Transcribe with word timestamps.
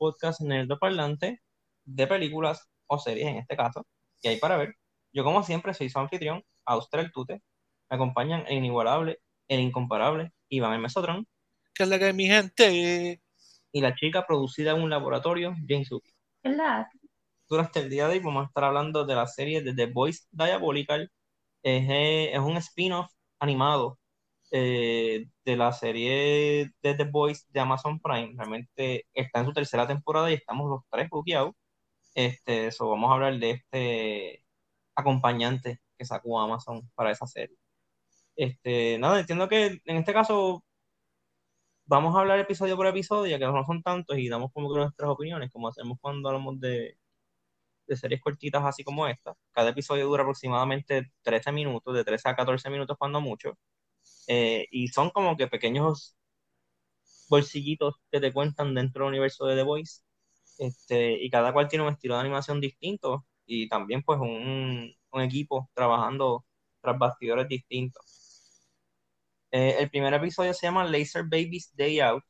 podcast 0.00 0.40
Nerdo 0.40 0.78
Parlante 0.78 1.42
de 1.84 2.06
películas 2.06 2.66
o 2.86 2.98
series 2.98 3.28
en 3.28 3.36
este 3.36 3.54
caso, 3.54 3.86
que 4.22 4.30
hay 4.30 4.38
para 4.38 4.56
ver. 4.56 4.74
Yo 5.12 5.24
como 5.24 5.42
siempre 5.42 5.74
soy 5.74 5.90
su 5.90 5.98
anfitrión, 5.98 6.42
Austral 6.64 7.12
Tute. 7.12 7.42
Me 7.90 7.96
acompañan 7.96 8.44
el 8.48 8.56
inigualable, 8.56 9.20
el 9.46 9.60
incomparable, 9.60 10.32
Iván 10.48 10.72
el 10.72 10.80
Mesotron. 10.80 11.26
¿Qué 11.74 11.82
es 11.82 11.88
la 11.88 11.98
que 11.98 12.12
mi 12.14 12.26
gente? 12.26 13.20
Y 13.72 13.80
la 13.80 13.94
chica 13.94 14.26
producida 14.26 14.72
en 14.72 14.82
un 14.82 14.90
laboratorio, 14.90 15.54
Jane 15.68 15.84
Suki. 15.84 16.10
Durante 17.46 17.80
el 17.80 17.90
día 17.90 18.08
de 18.08 18.14
hoy 18.14 18.20
vamos 18.20 18.44
a 18.44 18.46
estar 18.46 18.64
hablando 18.64 19.04
de 19.04 19.14
la 19.14 19.26
serie 19.26 19.62
de 19.62 19.74
The 19.74 19.86
Voice 19.86 20.24
Diabolical. 20.30 21.12
Es, 21.62 21.90
eh, 21.90 22.32
es 22.32 22.40
un 22.40 22.56
spin-off 22.56 23.12
animado 23.38 23.99
eh, 24.50 25.28
de 25.44 25.56
la 25.56 25.72
serie 25.72 26.72
de 26.82 26.94
The 26.94 27.04
Voice 27.04 27.46
de 27.50 27.60
Amazon 27.60 28.00
Prime. 28.00 28.34
Realmente 28.36 29.06
está 29.14 29.40
en 29.40 29.46
su 29.46 29.52
tercera 29.52 29.86
temporada 29.86 30.30
y 30.30 30.34
estamos 30.34 30.68
los 30.70 30.82
tres 30.90 31.08
buqueados. 31.10 31.54
Este, 32.14 32.68
eso 32.68 32.88
vamos 32.90 33.10
a 33.10 33.14
hablar 33.14 33.38
de 33.38 33.50
este 33.52 34.44
acompañante 34.94 35.80
que 35.98 36.04
sacó 36.04 36.40
Amazon 36.40 36.90
para 36.94 37.12
esa 37.12 37.26
serie. 37.26 37.56
Este, 38.36 38.98
nada, 38.98 39.20
entiendo 39.20 39.48
que 39.48 39.80
en 39.84 39.96
este 39.96 40.12
caso 40.12 40.64
vamos 41.86 42.14
a 42.16 42.20
hablar 42.20 42.38
episodio 42.38 42.76
por 42.76 42.86
episodio, 42.86 43.30
ya 43.30 43.38
que 43.38 43.44
no 43.46 43.64
son 43.64 43.82
tantos 43.82 44.16
y 44.18 44.28
damos 44.28 44.52
como 44.52 44.72
que 44.72 44.78
nuestras 44.80 45.10
opiniones, 45.10 45.50
como 45.52 45.68
hacemos 45.68 45.98
cuando 46.00 46.28
hablamos 46.28 46.60
de, 46.60 46.96
de 47.86 47.96
series 47.96 48.20
cortitas 48.22 48.64
así 48.64 48.84
como 48.84 49.06
esta. 49.06 49.34
Cada 49.52 49.70
episodio 49.70 50.06
dura 50.06 50.22
aproximadamente 50.22 51.12
13 51.22 51.52
minutos, 51.52 51.94
de 51.94 52.04
13 52.04 52.28
a 52.30 52.36
14 52.36 52.70
minutos 52.70 52.96
cuando 52.98 53.20
mucho. 53.20 53.58
Eh, 54.28 54.66
y 54.70 54.88
son 54.88 55.10
como 55.10 55.36
que 55.36 55.48
pequeños 55.48 56.16
bolsillitos 57.28 57.94
que 58.10 58.20
te 58.20 58.32
cuentan 58.32 58.74
dentro 58.74 59.04
del 59.04 59.10
universo 59.10 59.46
de 59.46 59.56
The 59.56 59.62
Voice. 59.62 60.02
Este, 60.58 61.12
y 61.24 61.30
cada 61.30 61.52
cual 61.52 61.68
tiene 61.68 61.84
un 61.86 61.92
estilo 61.92 62.14
de 62.14 62.20
animación 62.20 62.60
distinto 62.60 63.26
y 63.46 63.68
también 63.68 64.02
pues 64.02 64.20
un, 64.20 64.94
equipo 65.14 65.70
trabajando 65.74 66.44
tras 66.82 66.98
bastidores 66.98 67.48
distintos. 67.48 68.04
Eh, 69.50 69.76
el 69.80 69.90
primer 69.90 70.14
episodio 70.14 70.54
se 70.54 70.66
llama 70.66 70.84
Laser 70.84 71.24
Babies 71.24 71.74
Day 71.76 72.00
Out. 72.00 72.24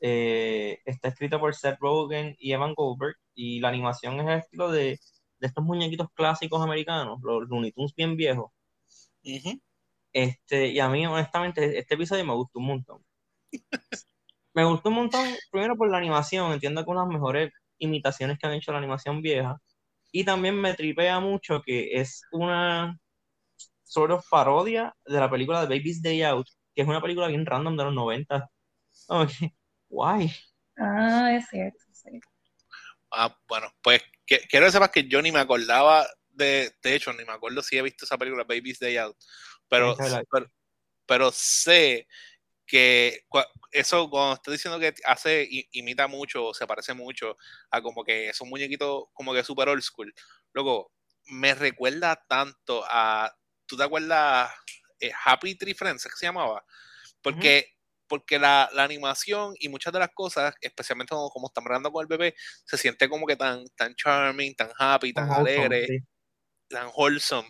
Eh, 0.00 0.80
está 0.84 1.08
escrito 1.08 1.40
por 1.40 1.54
Seth 1.54 1.78
Rogen 1.80 2.36
y 2.38 2.52
Evan 2.52 2.74
Goldberg 2.74 3.16
y 3.34 3.60
la 3.60 3.68
animación 3.68 4.20
es 4.20 4.26
el 4.26 4.38
estilo 4.40 4.70
de, 4.70 4.98
de 5.40 5.46
estos 5.46 5.64
muñequitos 5.64 6.08
clásicos 6.14 6.62
americanos, 6.62 7.20
los 7.22 7.48
Looney 7.48 7.72
Tunes 7.72 7.94
bien 7.94 8.16
viejos. 8.16 8.50
Este, 10.12 10.68
y 10.68 10.80
a 10.80 10.88
mí, 10.88 11.06
honestamente, 11.06 11.78
este 11.78 11.94
episodio 11.94 12.24
me 12.24 12.34
gustó 12.34 12.58
un 12.58 12.66
montón. 12.66 13.04
me 14.54 14.64
gustó 14.64 14.88
un 14.88 14.96
montón, 14.96 15.26
primero 15.50 15.76
por 15.76 15.90
la 15.90 15.98
animación, 15.98 16.52
entiendo 16.52 16.84
que 16.84 16.90
unas 16.90 17.08
mejores 17.08 17.52
imitaciones 17.78 18.38
que 18.38 18.46
han 18.46 18.54
hecho 18.54 18.72
la 18.72 18.78
animación 18.78 19.22
vieja. 19.22 19.58
Y 20.12 20.24
también 20.24 20.60
me 20.60 20.74
tripea 20.74 21.20
mucho 21.20 21.62
que 21.62 21.90
es 21.92 22.22
una 22.32 22.98
sort 23.84 24.12
of 24.12 24.24
parodia 24.28 24.94
de 25.04 25.20
la 25.20 25.30
película 25.30 25.60
de 25.60 25.66
Baby's 25.66 26.02
Day 26.02 26.22
Out, 26.22 26.48
que 26.74 26.82
es 26.82 26.88
una 26.88 27.00
película 27.00 27.28
bien 27.28 27.46
random 27.46 27.76
de 27.76 27.84
los 27.84 27.94
90. 27.94 28.50
Okay. 29.08 29.54
Guay. 29.88 30.32
Ah, 30.78 31.32
es 31.34 31.48
cierto, 31.48 31.78
sí. 31.92 32.20
Ah, 33.12 33.36
bueno, 33.48 33.66
pues 33.82 34.02
que, 34.24 34.38
quiero 34.48 34.66
que 34.66 34.72
sepas 34.72 34.90
que 34.90 35.08
yo 35.08 35.20
ni 35.20 35.32
me 35.32 35.40
acordaba 35.40 36.06
de, 36.28 36.72
de 36.82 36.94
hecho, 36.94 37.12
ni 37.12 37.24
me 37.24 37.32
acuerdo 37.32 37.62
si 37.62 37.76
he 37.76 37.82
visto 37.82 38.04
esa 38.04 38.16
película 38.16 38.44
Baby's 38.44 38.78
Day 38.78 38.96
Out, 38.96 39.16
pero, 39.70 39.96
pero, 40.30 40.50
pero 41.06 41.32
sé 41.32 42.06
que 42.66 43.24
eso 43.72 44.08
cuando 44.10 44.34
estoy 44.34 44.52
diciendo 44.52 44.78
que 44.78 44.94
hace 45.04 45.48
imita 45.72 46.06
mucho 46.06 46.46
o 46.46 46.54
se 46.54 46.66
parece 46.66 46.94
mucho 46.94 47.36
a 47.70 47.80
como 47.80 48.04
que 48.04 48.28
es 48.28 48.40
un 48.40 48.48
muñequito 48.48 49.10
como 49.12 49.32
que 49.32 49.42
super 49.42 49.68
old 49.68 49.82
school 49.82 50.14
luego 50.52 50.92
me 51.26 51.54
recuerda 51.54 52.22
tanto 52.28 52.84
a 52.88 53.34
¿tú 53.66 53.76
te 53.76 53.82
acuerdas 53.82 54.52
eh, 55.00 55.10
Happy 55.24 55.56
Tree 55.56 55.74
Friends 55.74 56.04
que 56.04 56.16
se 56.16 56.26
llamaba? 56.26 56.64
porque 57.22 57.74
porque 58.06 58.40
la, 58.40 58.68
la, 58.72 58.82
animación 58.82 59.54
y 59.60 59.68
muchas 59.68 59.92
de 59.92 60.00
las 60.00 60.10
cosas, 60.12 60.52
especialmente 60.60 61.10
como, 61.10 61.30
como 61.30 61.46
están 61.46 61.62
hablando 61.64 61.92
con 61.92 62.02
el 62.02 62.08
bebé, 62.08 62.34
se 62.64 62.76
siente 62.76 63.08
como 63.08 63.24
que 63.24 63.36
tan, 63.36 63.64
tan 63.76 63.94
charming, 63.94 64.52
tan 64.56 64.68
happy, 64.76 65.12
tan 65.12 65.30
alegre, 65.30 65.86
sí. 65.86 65.98
tan 66.68 66.90
wholesome, 66.92 67.48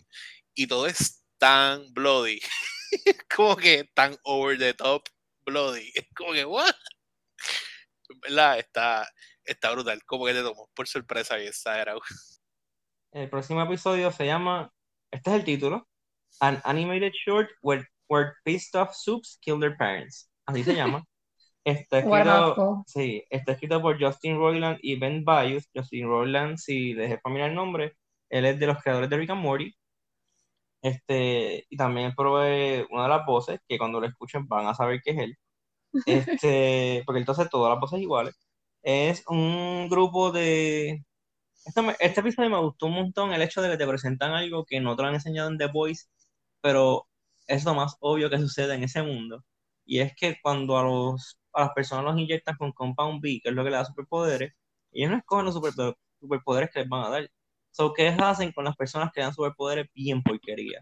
y 0.53 0.67
todo 0.67 0.87
es 0.87 1.20
tan 1.41 1.93
bloody. 1.93 2.39
como 3.35 3.57
que 3.57 3.85
tan 3.95 4.17
over 4.25 4.57
the 4.59 4.75
top 4.75 5.03
bloody. 5.45 5.91
Es 5.95 6.07
como 6.15 6.33
que, 6.33 6.45
¿what? 6.45 6.75
¿Verdad? 8.23 8.59
Está, 8.59 9.09
está 9.45 9.73
brutal. 9.73 10.01
Como 10.05 10.27
que 10.27 10.35
te 10.35 10.43
tomó 10.43 10.69
por 10.75 10.87
sorpresa 10.87 11.41
y 11.41 11.47
exagerado. 11.47 12.01
El 13.13 13.29
próximo 13.29 13.63
episodio 13.63 14.13
se 14.13 14.27
llama, 14.27 14.73
este 15.11 15.31
es 15.31 15.37
el 15.37 15.45
título, 15.45 15.89
An 16.41 16.61
Animated 16.65 17.13
Short 17.27 17.51
Where, 17.63 17.85
where 18.09 18.35
Pissed 18.45 18.79
Off 18.81 18.95
Soups 18.95 19.39
Kill 19.41 19.59
Their 19.59 19.77
Parents. 19.77 20.31
Así 20.47 20.63
se 20.63 20.75
llama. 20.75 21.05
Está 21.65 21.99
escrito, 21.99 22.83
sí, 22.87 23.23
está 23.29 23.53
escrito 23.53 23.83
por 23.83 24.03
Justin 24.03 24.39
Roiland 24.39 24.79
y 24.81 24.99
Ben 24.99 25.23
Bayous. 25.23 25.69
Justin 25.75 26.09
Roiland, 26.09 26.57
si 26.57 26.95
dejé 26.95 27.19
familiar 27.19 27.51
el 27.51 27.55
nombre, 27.55 27.97
él 28.31 28.47
es 28.47 28.59
de 28.59 28.67
los 28.67 28.83
creadores 28.83 29.11
de 29.11 29.19
Rick 29.19 29.31
and 29.31 29.43
Morty. 29.43 29.77
Este, 30.83 31.67
y 31.69 31.77
también 31.77 32.15
provee 32.15 32.87
una 32.91 33.05
de 33.05 33.09
las 33.09 33.27
voces, 33.27 33.61
que 33.69 33.79
cuando 33.79 34.01
lo 34.01 34.07
escuchen 34.07 34.49
van 34.49 34.67
a 34.67 34.75
saber 34.75 35.01
que 35.03 35.11
es 35.13 35.19
él. 35.19 35.39
Este, 36.07 37.03
porque 37.07 37.21
entonces 37.21 37.51
todas 37.51 37.71
las 37.73 37.81
voces 37.81 38.01
iguales. 38.01 38.35
Es 38.83 39.25
un 39.29 39.89
grupo 39.91 40.33
de. 40.33 41.05
Este, 41.65 41.83
este, 42.01 42.21
episodio 42.21 42.51
me 42.51 42.59
gustó 42.59 42.87
un 42.87 42.95
montón 42.95 43.33
el 43.33 43.43
hecho 43.43 43.63
de 43.63 43.71
que 43.71 43.77
te 43.77 43.87
presentan 43.87 44.33
algo 44.33 44.65
que 44.65 44.81
no 44.81 44.97
te 44.97 45.03
lo 45.03 45.09
han 45.09 45.15
enseñado 45.15 45.51
en 45.51 45.59
The 45.59 45.69
Voice, 45.69 46.07
pero 46.63 47.09
es 47.47 47.65
lo 47.65 47.75
más 47.75 47.97
obvio 48.01 48.31
que 48.31 48.39
sucede 48.39 48.75
en 48.75 48.85
ese 48.85 49.03
mundo. 49.03 49.45
Y 49.85 50.01
es 50.01 50.15
que 50.17 50.39
cuando 50.43 50.79
a, 50.79 50.85
los, 50.85 51.39
a 51.53 51.63
las 51.63 51.71
personas 51.75 52.05
los 52.05 52.19
inyectan 52.19 52.57
con 52.57 52.73
Compound 52.73 53.21
B, 53.23 53.41
que 53.43 53.51
es 53.51 53.55
lo 53.55 53.65
que 53.65 53.71
le 53.71 53.77
da 53.77 53.85
superpoderes, 53.85 54.55
ellos 54.93 55.11
no 55.11 55.19
escogen 55.19 55.47
los 55.47 55.55
superpoderes 56.21 56.71
que 56.73 56.81
les 56.81 56.89
van 56.89 57.05
a 57.05 57.11
dar, 57.11 57.31
So, 57.71 57.93
¿qué 57.93 58.09
hacen 58.09 58.53
con 58.53 58.65
las 58.65 58.77
personas 58.77 59.11
que 59.13 59.21
dan 59.21 59.33
superpoderes 59.33 59.87
bien 59.95 60.23
porquería? 60.23 60.81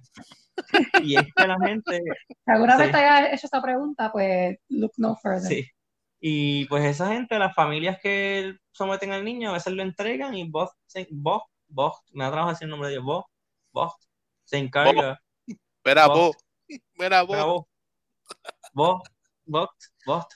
Y 1.03 1.17
es 1.17 1.27
que 1.35 1.47
la 1.47 1.59
gente... 1.65 2.01
¿Alguna 2.47 2.77
vez 2.77 2.91
te 2.91 2.97
haya 2.97 3.33
hecho 3.33 3.47
esta 3.47 3.63
pregunta? 3.63 4.11
Pues, 4.11 4.57
look 4.69 4.93
no 4.97 5.17
further. 5.17 5.49
Sí. 5.49 5.69
Y 6.21 6.65
pues 6.67 6.85
esa 6.85 7.09
gente, 7.09 7.39
las 7.39 7.55
familias 7.55 7.99
que 8.03 8.57
someten 8.73 9.13
al 9.13 9.25
niño, 9.25 9.51
a 9.51 9.53
veces 9.55 9.73
lo 9.73 9.83
entregan 9.83 10.35
y 10.35 10.49
vos, 10.51 10.71
vos, 11.11 11.43
vos, 11.69 12.01
me 12.13 12.25
ha 12.25 12.29
trabajado 12.29 12.53
decir 12.53 12.65
el 12.65 12.71
nombre 12.71 12.91
de 12.91 12.99
vos, 12.99 13.25
vos, 13.73 13.95
se 14.45 14.59
encarga. 14.59 15.21
Espera 15.47 16.09
vos. 16.09 16.37
Espera 16.67 17.23
vos. 17.23 17.67
Vos, 18.73 19.03
vos, 19.45 19.69
vos, 20.07 20.27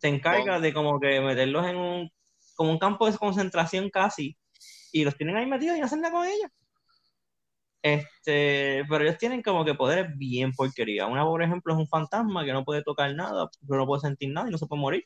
se 0.00 0.08
encarga 0.08 0.60
de 0.60 0.72
como 0.72 0.98
que 0.98 1.20
meterlos 1.20 1.66
en 1.66 1.76
un, 1.76 2.10
como 2.54 2.70
un 2.70 2.78
campo 2.78 3.10
de 3.10 3.16
concentración 3.18 3.90
casi 3.90 4.36
y 4.92 5.04
los 5.04 5.16
tienen 5.16 5.36
ahí 5.36 5.46
metidos 5.46 5.76
y 5.76 5.80
no 5.80 5.86
hacen 5.86 6.00
nada 6.00 6.14
con 6.14 6.26
ellos. 6.26 6.50
Este, 7.82 8.84
pero 8.88 9.04
ellos 9.04 9.18
tienen 9.18 9.42
como 9.42 9.64
que 9.64 9.74
poderes 9.74 10.16
bien 10.16 10.52
porquería. 10.52 11.06
Una, 11.06 11.24
por 11.24 11.42
ejemplo, 11.42 11.72
es 11.72 11.78
un 11.78 11.88
fantasma 11.88 12.44
que 12.44 12.52
no 12.52 12.64
puede 12.64 12.82
tocar 12.82 13.14
nada, 13.14 13.48
pero 13.66 13.80
no 13.80 13.86
puede 13.86 14.00
sentir 14.00 14.30
nada 14.30 14.48
y 14.48 14.50
no 14.50 14.58
se 14.58 14.66
puede 14.66 14.82
morir. 14.82 15.04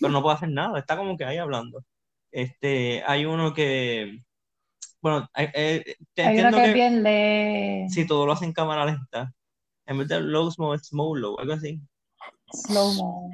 Pero 0.00 0.12
no 0.12 0.22
puede 0.22 0.36
hacer 0.36 0.50
nada, 0.50 0.78
está 0.78 0.96
como 0.96 1.16
que 1.16 1.24
ahí 1.24 1.38
hablando. 1.38 1.84
Este, 2.30 3.02
hay 3.06 3.24
uno 3.24 3.54
que. 3.54 4.18
Bueno, 5.00 5.28
eh, 5.36 5.50
eh 5.54 5.94
te 6.14 6.22
hay 6.22 6.40
uno 6.40 6.56
que, 6.56 6.64
que 6.64 6.72
bien 6.72 7.02
le. 7.02 7.86
Sí, 7.88 8.06
todo 8.06 8.26
lo 8.26 8.32
hace 8.32 8.44
en 8.44 8.52
cámara 8.52 8.84
lenta. 8.84 9.32
En 9.86 9.98
vez 9.98 10.08
de 10.08 10.20
low 10.20 10.50
mo 10.58 10.74
es 10.74 10.88
slow 10.88 11.14
low, 11.14 11.38
algo 11.38 11.54
así. 11.54 11.80
Slow 12.52 12.92
mo. 12.92 13.30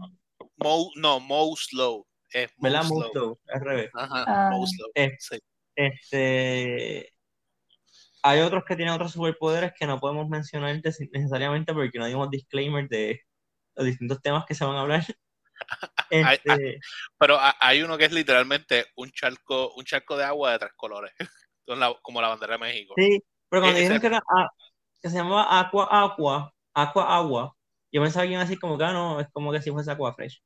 mo 0.58 0.90
no, 0.96 1.20
mo 1.20 1.54
slow. 1.56 2.06
Es 2.32 2.50
¿Verdad? 2.58 2.84
Mo 2.84 3.02
slow, 3.10 3.38
al 3.48 3.60
revés. 3.60 3.90
Ajá, 3.94 4.24
ah. 4.26 4.50
mo 4.50 4.66
slow. 4.66 4.90
Eh, 4.94 5.16
sí. 5.18 5.38
Este, 5.76 7.12
hay 8.22 8.40
otros 8.40 8.64
que 8.64 8.76
tienen 8.76 8.94
otros 8.94 9.12
superpoderes 9.12 9.72
que 9.78 9.86
no 9.86 10.00
podemos 10.00 10.28
mencionar 10.28 10.80
necesariamente 11.12 11.74
porque 11.74 11.98
no 11.98 12.06
dimos 12.06 12.30
disclaimer 12.30 12.88
de 12.88 13.20
los 13.74 13.86
distintos 13.86 14.22
temas 14.22 14.44
que 14.46 14.54
se 14.54 14.64
van 14.64 14.76
a 14.76 14.80
hablar. 14.80 15.04
Este, 16.10 16.80
pero 17.16 17.38
hay 17.60 17.82
uno 17.82 17.96
que 17.96 18.04
es 18.04 18.12
literalmente 18.12 18.86
un 18.96 19.10
charco, 19.12 19.72
un 19.74 19.84
charco 19.84 20.16
de 20.16 20.24
agua 20.24 20.52
de 20.52 20.58
tres 20.58 20.72
colores, 20.76 21.12
como 22.02 22.20
la 22.20 22.28
bandera 22.28 22.54
de 22.54 22.58
México. 22.58 22.94
Sí, 22.96 23.22
pero 23.48 23.62
cuando 23.62 23.78
dijeron 23.78 24.00
que, 24.00 24.06
era, 24.08 24.22
que 25.00 25.08
se 25.08 25.16
llamaba 25.16 25.60
Aqua 25.60 25.88
Aqua, 25.90 26.52
Aqua 26.74 27.16
Agua, 27.16 27.56
yo 27.92 28.02
pensaba 28.02 28.24
que 28.24 28.32
iban 28.32 28.42
a 28.42 28.44
decir 28.44 28.58
como 28.58 28.76
que 28.76 28.84
ah, 28.84 28.92
no, 28.92 29.20
es 29.20 29.28
como 29.32 29.52
que 29.52 29.62
si 29.62 29.70
fuese 29.70 29.90
Aqua 29.90 30.14
Fresh. 30.14 30.42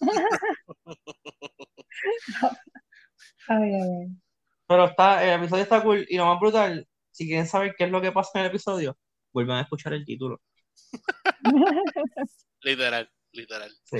Pero 3.46 4.84
está, 4.84 5.24
el 5.24 5.40
episodio 5.40 5.62
está 5.62 5.82
cool 5.82 6.06
y 6.08 6.16
lo 6.16 6.26
más 6.26 6.38
brutal, 6.40 6.86
si 7.10 7.26
quieren 7.26 7.46
saber 7.46 7.74
qué 7.76 7.84
es 7.84 7.90
lo 7.90 8.00
que 8.00 8.12
pasa 8.12 8.30
en 8.34 8.42
el 8.42 8.50
episodio, 8.50 8.96
vuelvan 9.32 9.58
a 9.58 9.62
escuchar 9.62 9.92
el 9.92 10.04
título. 10.04 10.40
literal, 12.62 13.10
literal. 13.32 13.72
Sí. 13.84 13.98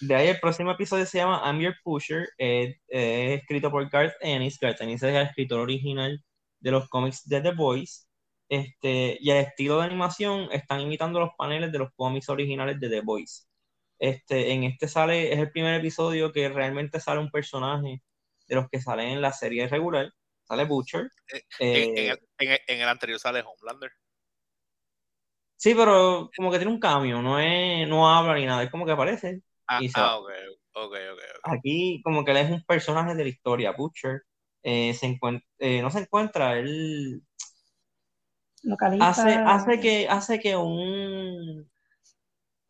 de 0.00 0.14
ahí 0.14 0.28
el 0.28 0.40
próximo 0.40 0.70
episodio 0.70 1.06
se 1.06 1.18
llama 1.18 1.42
I'm 1.44 1.60
Your 1.60 1.74
Pusher, 1.82 2.28
es 2.38 2.76
escrito 2.88 3.70
por 3.70 3.88
Garth 3.90 4.14
Ennis. 4.20 4.58
Garth 4.60 4.80
Ennis 4.80 5.02
es 5.02 5.14
el 5.14 5.26
escritor 5.26 5.60
original 5.60 6.22
de 6.60 6.70
los 6.70 6.88
cómics 6.88 7.28
de 7.28 7.40
The 7.40 7.52
Boys. 7.52 8.08
Este, 8.48 9.16
y 9.20 9.30
el 9.30 9.38
estilo 9.38 9.78
de 9.78 9.84
animación 9.86 10.48
están 10.52 10.80
imitando 10.80 11.18
los 11.18 11.30
paneles 11.38 11.72
de 11.72 11.78
los 11.78 11.90
cómics 11.96 12.28
originales 12.28 12.78
de 12.78 12.88
The 12.90 13.00
Boys. 13.00 13.48
Este, 14.02 14.50
en 14.50 14.64
este 14.64 14.88
sale, 14.88 15.32
es 15.32 15.38
el 15.38 15.52
primer 15.52 15.78
episodio 15.78 16.32
que 16.32 16.48
realmente 16.48 16.98
sale 16.98 17.20
un 17.20 17.30
personaje 17.30 18.02
de 18.48 18.54
los 18.56 18.68
que 18.68 18.80
salen 18.80 19.10
en 19.10 19.20
la 19.22 19.32
serie 19.32 19.68
regular. 19.68 20.12
Sale 20.42 20.64
Butcher. 20.64 21.08
Eh, 21.60 21.84
en, 21.84 21.96
eh, 21.96 22.60
en, 22.66 22.80
el, 22.80 22.88
anterior 22.88 23.20
sale 23.20 23.44
Homelander. 23.46 23.92
Sí, 25.56 25.72
pero 25.76 26.28
como 26.36 26.50
que 26.50 26.58
tiene 26.58 26.72
un 26.72 26.80
cambio, 26.80 27.22
no 27.22 27.38
es, 27.38 27.86
no 27.86 28.12
habla 28.12 28.34
ni 28.34 28.44
nada, 28.44 28.64
es 28.64 28.72
como 28.72 28.84
que 28.84 28.90
aparece. 28.90 29.40
Ah, 29.68 29.78
ah 29.94 30.18
ok, 30.18 30.30
ok, 30.72 30.94
ok. 31.12 31.20
Aquí 31.44 32.00
como 32.02 32.24
que 32.24 32.32
él 32.32 32.38
es 32.38 32.50
un 32.50 32.64
personaje 32.64 33.14
de 33.14 33.22
la 33.22 33.30
historia, 33.30 33.70
Butcher. 33.70 34.22
Eh, 34.64 34.94
se 34.94 35.16
no 35.80 35.90
se 35.90 35.98
encuentra, 36.00 36.58
él 36.58 37.22
Hace, 39.00 39.34
hace, 39.34 39.80
que, 39.80 40.08
hace 40.08 40.38
que 40.38 40.56
un, 40.56 41.68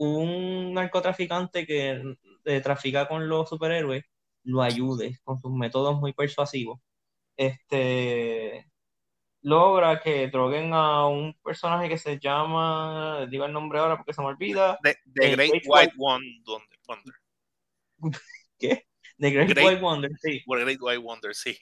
un 0.02 0.74
narcotraficante 0.74 1.66
que 1.66 2.16
eh, 2.44 2.60
trafica 2.60 3.06
con 3.06 3.28
los 3.28 3.48
superhéroes 3.48 4.04
lo 4.44 4.62
ayude 4.62 5.20
con 5.22 5.40
sus 5.40 5.52
métodos 5.52 6.00
muy 6.00 6.12
persuasivos. 6.12 6.80
Este 7.36 8.66
logra 9.42 10.00
que 10.00 10.28
droguen 10.28 10.72
a 10.72 11.06
un 11.06 11.34
personaje 11.42 11.88
que 11.88 11.98
se 11.98 12.18
llama, 12.18 13.26
digo 13.30 13.44
el 13.44 13.52
nombre 13.52 13.78
ahora 13.78 13.96
porque 13.96 14.12
se 14.12 14.20
me 14.22 14.28
olvida. 14.28 14.78
The, 14.82 14.96
Great, 15.04 15.62
White, 15.66 15.94
Wonder. 15.96 16.62
¿Qué? 18.58 18.86
The 19.18 19.30
Great, 19.30 19.56
White 19.56 19.80
Wonder, 19.80 20.10
sí. 20.20 20.42
The 20.46 20.64
Great 20.64 20.80
White 20.80 20.98
Wonder, 20.98 21.34
sí. 21.34 21.56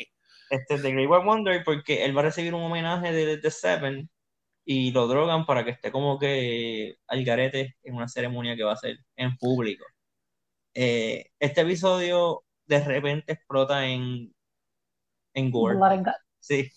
Este, 0.51 0.79
The 0.79 0.93
Great 0.93 1.09
White 1.09 1.25
Wonder 1.25 1.63
porque 1.65 2.05
él 2.05 2.17
va 2.17 2.23
a 2.23 2.25
recibir 2.25 2.55
un 2.55 2.63
homenaje 2.63 3.13
de 3.13 3.37
The 3.37 3.51
Seven 3.51 4.11
y 4.65 4.93
lo 4.93 5.07
drogan 5.07 5.47
para 5.47 5.65
que 5.65 5.71
esté 5.71 5.91
como 5.91 6.19
que 6.19 6.97
al 7.07 7.25
garete 7.25 7.77
en 7.83 7.95
una 7.95 8.09
ceremonia 8.09 8.57
que 8.57 8.65
va 8.65 8.73
a 8.73 8.77
ser 8.77 8.99
en 9.17 9.37
público. 9.37 9.85
Eh, 10.75 11.31
este 11.39 11.62
episodio 11.62 12.45
de 12.67 12.85
repente 12.85 13.33
explota 13.33 13.87
en, 13.87 14.35
en 15.35 15.51
gore. 15.51 15.77
Sí. 16.39 16.71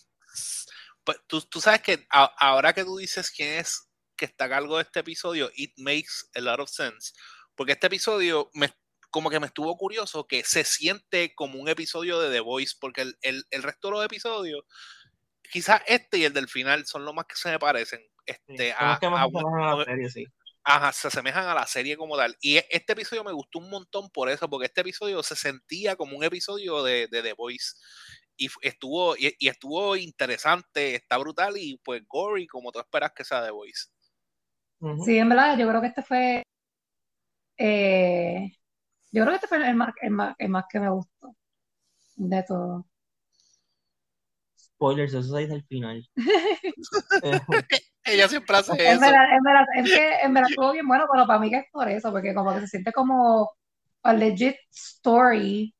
Pues, 1.03 1.19
tú, 1.27 1.41
tú, 1.41 1.61
sabes 1.61 1.81
que 1.81 2.07
ahora 2.09 2.73
que 2.73 2.83
tú 2.83 2.97
dices 2.97 3.29
quién 3.29 3.59
es 3.59 3.89
que 4.15 4.25
está 4.25 4.45
a 4.45 4.49
cargo 4.49 4.77
de 4.77 4.83
este 4.83 5.01
episodio, 5.01 5.51
it 5.55 5.73
makes 5.77 6.25
a 6.35 6.41
lot 6.41 6.59
of 6.59 6.69
sense. 6.69 7.13
Porque 7.55 7.73
este 7.73 7.87
episodio 7.87 8.49
me, 8.53 8.73
como 9.11 9.29
que 9.29 9.39
me 9.39 9.47
estuvo 9.47 9.75
curioso 9.77 10.25
que 10.25 10.43
se 10.43 10.63
siente 10.63 11.35
como 11.35 11.59
un 11.59 11.69
episodio 11.69 12.19
de 12.19 12.31
The 12.31 12.39
Voice, 12.39 12.75
porque 12.79 13.01
el, 13.01 13.17
el, 13.21 13.45
el 13.51 13.63
resto 13.63 13.89
de 13.89 13.93
los 13.93 14.05
episodios 14.05 14.63
quizás 15.53 15.83
este 15.85 16.17
y 16.17 16.25
el 16.25 16.33
del 16.33 16.47
final 16.47 16.83
son 16.87 17.05
los 17.05 17.13
más 17.13 17.25
que 17.25 17.35
se 17.35 17.51
me 17.51 17.59
parecen. 17.59 18.01
Este, 18.25 18.73
a, 18.73 18.97
la 18.99 19.85
serie, 19.85 20.09
sí. 20.09 20.25
Ajá, 20.63 20.91
se 20.91 21.09
asemejan 21.09 21.45
a 21.45 21.53
la 21.53 21.67
serie 21.67 21.95
como 21.95 22.17
tal. 22.17 22.35
Y 22.41 22.57
e, 22.57 22.65
este 22.71 22.93
episodio 22.93 23.23
me 23.23 23.33
gustó 23.33 23.59
un 23.59 23.69
montón 23.69 24.09
por 24.09 24.29
eso, 24.29 24.49
porque 24.49 24.65
este 24.65 24.81
episodio 24.81 25.21
se 25.21 25.35
sentía 25.35 25.95
como 25.95 26.17
un 26.17 26.23
episodio 26.23 26.81
de, 26.83 27.07
de 27.07 27.21
The 27.21 27.33
Voice. 27.33 27.75
Y 28.35 28.49
estuvo, 28.63 29.15
y, 29.15 29.35
estuvo 29.47 29.95
interesante, 29.95 30.95
está 30.95 31.19
brutal 31.19 31.53
y 31.55 31.77
pues 31.83 32.01
gory 32.07 32.47
como 32.47 32.71
tú 32.71 32.79
esperas 32.79 33.11
que 33.11 33.23
sea 33.23 33.43
The 33.43 33.51
Voice. 33.51 33.89
Sí, 35.05 35.17
en 35.19 35.29
verdad, 35.29 35.57
yo 35.57 35.69
creo 35.69 35.81
que 35.81 35.87
este 35.87 36.01
fue. 36.01 36.43
Eh, 37.57 38.51
yo 39.11 39.21
creo 39.21 39.27
que 39.27 39.35
este 39.35 39.47
fue 39.47 39.69
el 39.69 39.75
más, 39.75 39.93
el 40.01 40.09
más, 40.09 40.35
el 40.39 40.49
más 40.49 40.65
que 40.67 40.79
me 40.79 40.89
gustó 40.89 41.35
de 42.15 42.43
todo 42.43 42.87
spoilers, 44.83 45.13
eso 45.13 45.35
se 45.35 45.41
dice 45.41 45.53
al 45.53 45.63
final. 45.63 46.09
Ella 48.05 48.27
siempre 48.27 48.57
hace 48.57 48.73
eso. 48.73 48.81
En 48.81 48.99
verdad, 48.99 49.33
en 49.33 49.43
verdad, 49.43 49.65
es 49.77 49.89
que 49.89 50.13
en 50.21 50.33
verdad 50.33 50.49
estuvo 50.49 50.71
bien 50.73 50.87
bueno, 50.87 51.05
pero 51.11 51.25
para 51.25 51.39
mí 51.39 51.49
que 51.49 51.57
es 51.57 51.65
por 51.71 51.89
eso, 51.89 52.11
porque 52.11 52.33
como 52.33 52.53
que 52.53 52.61
se 52.61 52.67
siente 52.67 52.91
como 52.91 53.49
a 54.03 54.13
legit 54.13 54.55
story 54.71 55.73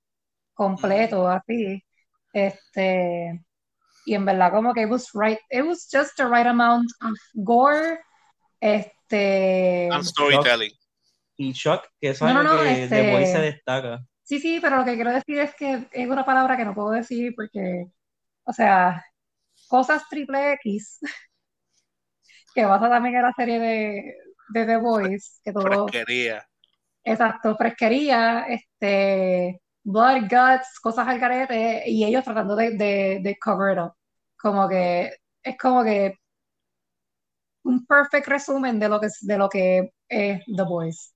completo, 0.54 1.28
así. 1.28 1.84
Este, 2.32 3.44
y 4.06 4.16
en 4.16 4.26
verdad 4.26 4.52
como 4.52 4.74
que 4.74 4.84
it 4.84 4.90
was 4.90 5.10
right, 5.14 5.40
it 5.50 5.64
was 5.64 5.88
just 5.92 6.16
the 6.16 6.26
right 6.26 6.48
amount 6.48 6.90
of 7.02 7.18
gore, 7.34 8.00
este... 8.62 9.90
And 9.92 10.04
storytelling. 10.04 10.72
Y 11.36 11.52
shock, 11.52 11.88
que 12.00 12.10
eso 12.10 12.28
es 12.28 12.34
lo 12.34 12.60
que 12.62 12.84
este, 12.84 12.96
de 12.96 13.26
se 13.26 13.40
destaca. 13.40 14.06
Sí, 14.24 14.40
sí, 14.40 14.60
pero 14.62 14.78
lo 14.78 14.86
que 14.86 14.96
quiero 14.96 15.12
decir 15.12 15.40
es 15.40 15.54
que 15.56 15.88
es 15.92 16.08
una 16.08 16.24
palabra 16.24 16.56
que 16.56 16.64
no 16.64 16.74
puedo 16.74 16.92
decir 16.92 17.34
porque 17.36 17.88
o 18.46 18.54
sea, 18.54 19.04
cosas 19.68 20.08
triple 20.10 20.54
X, 20.54 21.00
que 22.56 22.64
pasa 22.64 22.90
también 22.90 23.16
en 23.16 23.22
la 23.24 23.34
serie 23.34 23.60
de, 23.60 24.16
de 24.50 24.66
The 24.66 24.78
Boys, 24.78 25.40
que 25.44 25.52
todo... 25.52 25.88
Fresquería. 25.88 26.46
Exacto, 27.06 27.56
fresquería, 27.58 28.46
este, 28.48 29.62
blood, 29.84 30.22
guts, 30.24 30.80
cosas 30.82 31.08
al 31.08 31.20
carete, 31.20 31.84
y 31.90 32.06
ellos 32.06 32.24
tratando 32.24 32.56
de, 32.56 32.72
de, 32.72 33.38
cover 33.44 33.74
it 33.74 33.84
up. 33.84 33.94
Como 34.38 34.70
que, 34.70 35.18
es 35.42 35.58
como 35.58 35.84
que 35.84 36.16
un 37.64 37.86
perfect 37.86 38.28
resumen 38.28 38.80
de 38.80 38.90
lo 38.90 39.00
que, 39.00 39.08
de 39.22 39.38
lo 39.38 39.50
que 39.50 39.94
es 40.08 40.44
The 40.46 40.64
Boys. 40.64 41.14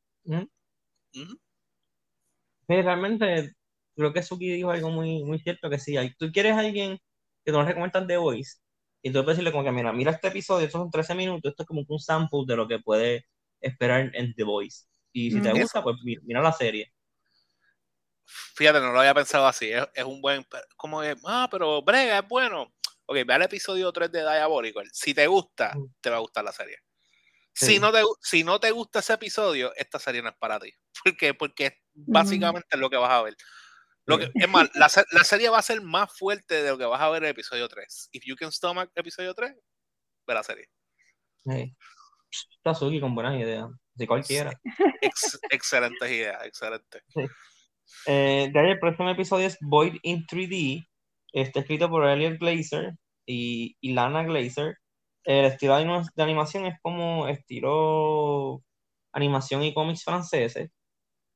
realmente 2.67 3.53
creo 3.95 4.13
que 4.13 4.23
Suki 4.23 4.51
dijo 4.51 4.71
algo 4.71 4.91
muy, 4.91 5.23
muy 5.23 5.39
cierto, 5.39 5.69
que 5.69 5.79
si 5.79 5.97
sí, 5.97 6.15
tú 6.17 6.31
quieres 6.31 6.53
a 6.53 6.59
alguien 6.59 6.99
que 7.47 7.53
tú 7.53 7.59
nos 7.59 7.65
recomiendas 7.65 8.05
The 8.05 8.17
Voice, 8.17 8.57
y 9.01 9.09
tú 9.09 9.23
puedes 9.23 9.37
decirle 9.37 9.53
como 9.53 9.63
que, 9.63 9.71
mira, 9.71 9.93
mira 9.93 10.11
este 10.11 10.27
episodio, 10.27 10.65
estos 10.65 10.81
son 10.81 10.91
13 10.91 11.15
minutos, 11.15 11.49
esto 11.49 11.63
es 11.63 11.67
como 11.67 11.85
un 11.87 11.99
sample 11.99 12.41
de 12.45 12.57
lo 12.57 12.67
que 12.67 12.79
puede 12.79 13.25
esperar 13.61 14.11
en 14.13 14.35
The 14.35 14.43
Voice. 14.43 14.83
Y 15.13 15.31
si 15.31 15.41
te 15.41 15.53
gusta, 15.53 15.81
pues 15.81 15.95
mira, 16.03 16.41
la 16.41 16.51
serie. 16.51 16.93
Fíjate, 18.25 18.81
no 18.81 18.91
lo 18.91 18.99
había 18.99 19.13
pensado 19.13 19.47
así, 19.47 19.71
es, 19.71 20.03
un 20.03 20.19
buen, 20.19 20.45
como 20.75 20.99
que, 20.99 21.15
ah, 21.23 21.47
pero 21.49 21.81
Brega 21.81 22.19
es 22.19 22.27
bueno. 22.27 22.73
Ok, 23.05 23.19
ve 23.25 23.33
al 23.33 23.43
episodio 23.43 23.93
3 23.93 24.11
de 24.11 24.19
Diabolical. 24.23 24.89
Si 24.91 25.13
te 25.13 25.25
gusta, 25.25 25.73
te 26.01 26.09
va 26.09 26.17
a 26.17 26.19
gustar 26.19 26.43
la 26.43 26.51
serie. 26.51 26.79
Si, 27.53 27.79
no 27.79 27.93
te, 27.93 28.01
si 28.21 28.43
no 28.43 28.59
te 28.59 28.71
gusta 28.71 28.99
ese 28.99 29.13
episodio, 29.13 29.73
esta 29.77 29.99
serie 29.99 30.21
no 30.21 30.27
es 30.27 30.35
para 30.35 30.59
ti. 30.59 30.73
¿Por 31.03 31.15
qué? 31.15 31.33
Porque 31.33 31.77
básicamente 31.93 32.67
es 32.71 32.79
lo 32.79 32.89
que 32.89 32.97
vas 32.97 33.11
a 33.11 33.21
ver. 33.21 33.37
Lo 34.07 34.17
que, 34.17 34.31
es 34.33 34.49
más, 34.49 34.69
la, 34.73 34.89
la, 35.11 35.23
serie 35.25 35.49
va 35.49 35.59
a 35.59 35.61
ser 35.61 35.81
más 35.81 36.17
fuerte 36.17 36.63
de 36.63 36.69
lo 36.69 36.77
que 36.77 36.85
vas 36.85 37.01
a 37.01 37.09
ver 37.09 37.23
en 37.23 37.25
el 37.25 37.31
episodio 37.31 37.67
3. 37.67 38.09
If 38.13 38.23
you 38.25 38.37
can 38.37 38.53
stomach 38.53 38.89
episodio 38.95 39.33
3, 39.33 39.53
ve 40.25 40.33
la 40.33 40.43
serie. 40.43 40.69
Sí. 41.45 41.75
Está 42.55 42.73
Suki 42.73 43.01
con 43.01 43.13
buenas 43.13 43.37
ideas. 43.37 43.67
De 43.95 44.07
cualquiera. 44.07 44.51
Ex, 45.01 45.39
excelentes 45.49 46.09
ideas, 46.09 46.45
excelente. 46.45 47.01
Eh, 48.05 48.49
de 48.53 48.59
ahí 48.59 48.71
el 48.71 48.79
próximo 48.79 49.09
episodio 49.09 49.47
es 49.47 49.57
Void 49.59 49.95
in 50.03 50.25
3D. 50.25 50.87
Está 51.33 51.59
escrito 51.59 51.89
por 51.89 52.07
Elliot 52.07 52.39
Glazer 52.39 52.93
y, 53.25 53.75
y 53.81 53.93
Lana 53.93 54.23
Glazer. 54.23 54.77
El 55.25 55.45
estilo 55.45 55.75
de 55.75 56.23
animación 56.23 56.65
es 56.65 56.79
como 56.81 57.27
estilo 57.27 58.63
animación 59.11 59.63
y 59.63 59.73
cómics 59.73 60.03
franceses 60.03 60.69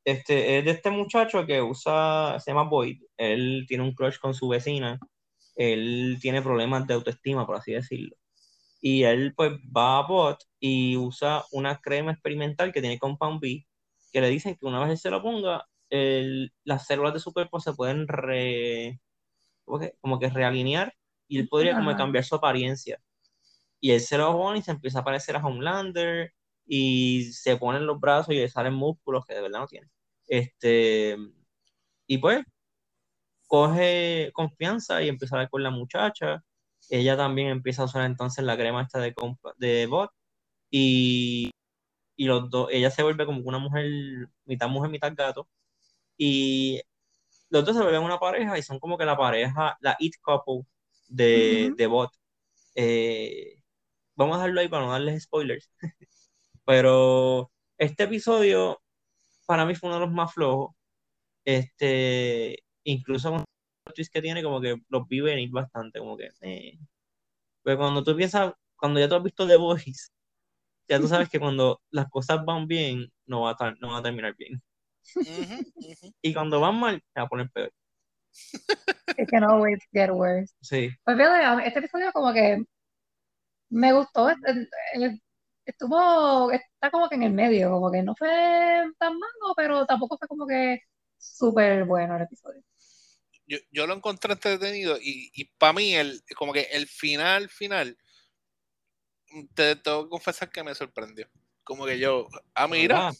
este, 0.03 0.57
es 0.57 0.65
de 0.65 0.71
este 0.71 0.89
muchacho 0.89 1.45
que 1.45 1.61
usa, 1.61 2.39
se 2.39 2.51
llama 2.51 2.69
Boyd, 2.69 3.01
él 3.17 3.65
tiene 3.67 3.83
un 3.83 3.93
crush 3.93 4.17
con 4.19 4.33
su 4.33 4.47
vecina, 4.47 4.99
él 5.55 6.17
tiene 6.21 6.41
problemas 6.41 6.87
de 6.87 6.95
autoestima, 6.95 7.45
por 7.45 7.57
así 7.57 7.73
decirlo. 7.73 8.15
Y 8.81 9.03
él 9.03 9.33
pues 9.35 9.53
va 9.75 9.99
a 9.99 10.07
Bot 10.07 10.43
y 10.59 10.97
usa 10.97 11.43
una 11.51 11.79
crema 11.79 12.11
experimental 12.11 12.71
que 12.71 12.81
tiene 12.81 12.97
Compound 12.97 13.39
B, 13.39 13.67
que 14.11 14.21
le 14.21 14.29
dicen 14.29 14.55
que 14.55 14.65
una 14.65 14.79
vez 14.81 14.89
él 14.91 14.97
se 14.97 15.11
lo 15.11 15.21
ponga, 15.21 15.67
las 16.63 16.87
células 16.87 17.13
de 17.13 17.19
su 17.19 17.33
cuerpo 17.33 17.59
se 17.59 17.73
pueden 17.73 18.07
re, 18.07 18.99
como, 19.65 20.19
que, 20.19 20.29
realinear 20.29 20.93
y 21.27 21.39
él 21.39 21.47
podría 21.47 21.75
como 21.75 21.95
cambiar 21.95 22.23
su 22.23 22.35
apariencia. 22.35 22.99
Y 23.79 23.91
él 23.91 24.01
se 24.01 24.17
lo 24.17 24.31
pone 24.33 24.59
y 24.59 24.61
se 24.61 24.71
empieza 24.71 24.99
a 24.99 25.03
parecer 25.03 25.35
a 25.35 25.45
Homelander, 25.45 26.33
y 26.73 27.25
se 27.33 27.57
ponen 27.57 27.85
los 27.85 27.99
brazos 27.99 28.33
y 28.33 28.37
le 28.39 28.49
salen 28.49 28.73
músculos 28.75 29.25
que 29.27 29.35
de 29.35 29.41
verdad 29.41 29.59
no 29.61 29.67
tiene. 29.67 29.89
Este, 30.27 31.17
y 32.07 32.17
pues 32.19 32.43
coge 33.47 34.31
confianza 34.33 35.03
y 35.03 35.09
empieza 35.09 35.35
a 35.35 35.39
hablar 35.39 35.49
con 35.51 35.63
la 35.63 35.71
muchacha. 35.71 36.43
Ella 36.89 37.17
también 37.17 37.49
empieza 37.49 37.83
a 37.83 37.85
usar 37.85 38.05
entonces 38.05 38.45
la 38.45 38.57
crema 38.57 38.83
esta 38.83 38.99
de, 38.99 39.13
de 39.57 39.87
bot 39.87 40.11
y, 40.71 41.51
y 42.17 42.25
los 42.25 42.49
dos, 42.49 42.69
ella 42.71 42.91
se 42.91 43.03
vuelve 43.03 43.25
como 43.25 43.41
una 43.43 43.59
mujer, 43.59 43.85
mitad 44.45 44.69
mujer, 44.69 44.91
mitad 44.91 45.13
gato. 45.15 45.49
Y 46.17 46.81
los 47.49 47.65
dos 47.65 47.77
se 47.77 47.83
vuelven 47.83 48.03
una 48.03 48.19
pareja 48.19 48.57
y 48.59 48.63
son 48.63 48.79
como 48.79 48.97
que 48.97 49.05
la 49.05 49.17
pareja, 49.17 49.77
la 49.81 49.97
it 49.99 50.15
couple 50.21 50.63
de, 51.09 51.73
de 51.77 51.87
bot. 51.87 52.11
Eh, 52.75 53.55
vamos 54.15 54.35
a 54.37 54.39
dejarlo 54.39 54.61
ahí 54.61 54.69
para 54.69 54.85
no 54.85 54.93
darles 54.93 55.23
spoilers. 55.25 55.71
Pero 56.65 57.51
este 57.77 58.03
episodio, 58.03 58.81
para 59.45 59.65
mí 59.65 59.75
fue 59.75 59.89
uno 59.89 59.99
de 59.99 60.05
los 60.05 60.13
más 60.13 60.33
flojos. 60.33 60.75
Este, 61.45 62.63
incluso 62.83 63.31
con 63.31 63.45
los 63.85 63.95
twists 63.95 64.13
que 64.13 64.21
tiene, 64.21 64.43
como 64.43 64.61
que 64.61 64.77
los 64.89 65.07
vi 65.07 65.21
venir 65.21 65.49
bastante, 65.51 65.99
como 65.99 66.17
que. 66.17 66.29
Eh. 66.41 66.77
Pero 67.63 67.77
cuando 67.77 68.03
tú 68.03 68.15
piensas, 68.15 68.53
cuando 68.75 68.99
ya 68.99 69.07
tú 69.09 69.15
has 69.15 69.23
visto 69.23 69.47
The 69.47 69.57
Voice, 69.57 70.09
ya 70.87 70.99
tú 70.99 71.07
sabes 71.07 71.29
que 71.29 71.39
cuando 71.39 71.81
las 71.89 72.09
cosas 72.09 72.43
van 72.45 72.67
bien, 72.67 73.11
no 73.25 73.41
va 73.41 73.55
a, 73.57 73.71
no 73.79 73.91
va 73.91 73.99
a 73.99 74.03
terminar 74.03 74.35
bien. 74.35 74.61
y 76.21 76.33
cuando 76.33 76.59
van 76.59 76.79
mal, 76.79 77.01
se 77.13 77.19
va 77.19 77.25
a 77.25 77.29
poner 77.29 77.49
peor. 77.51 77.71
It 79.17 79.29
can 79.29 79.43
always 79.43 79.79
get 79.91 80.09
worse. 80.09 80.53
Sí. 80.61 80.89
Pues 81.03 81.17
fíjate, 81.17 81.67
este 81.67 81.79
episodio 81.79 82.11
como 82.13 82.33
que 82.33 82.63
me 83.69 83.93
gustó, 83.93 84.29
estuvo, 85.65 86.51
está 86.51 86.91
como 86.91 87.07
que 87.09 87.15
en 87.15 87.23
el 87.23 87.33
medio, 87.33 87.71
como 87.71 87.91
que 87.91 88.01
no 88.01 88.15
fue 88.15 88.29
tan 88.97 89.13
malo, 89.13 89.53
pero 89.55 89.85
tampoco 89.85 90.17
fue 90.17 90.27
como 90.27 90.47
que 90.47 90.81
súper 91.17 91.85
bueno 91.85 92.15
el 92.15 92.23
episodio. 92.23 92.61
Yo, 93.47 93.57
yo 93.71 93.85
lo 93.85 93.93
encontré 93.93 94.33
entretenido 94.33 94.97
y, 94.97 95.31
y 95.33 95.45
para 95.57 95.73
mí, 95.73 95.93
el, 95.93 96.21
como 96.35 96.53
que 96.53 96.67
el 96.71 96.87
final, 96.87 97.49
final, 97.49 97.97
te 99.53 99.75
tengo 99.75 100.03
que 100.03 100.09
confesar 100.09 100.49
que 100.49 100.63
me 100.63 100.75
sorprendió. 100.75 101.27
Como 101.63 101.85
que 101.85 101.99
yo, 101.99 102.27
ah, 102.55 102.67
mira, 102.67 103.11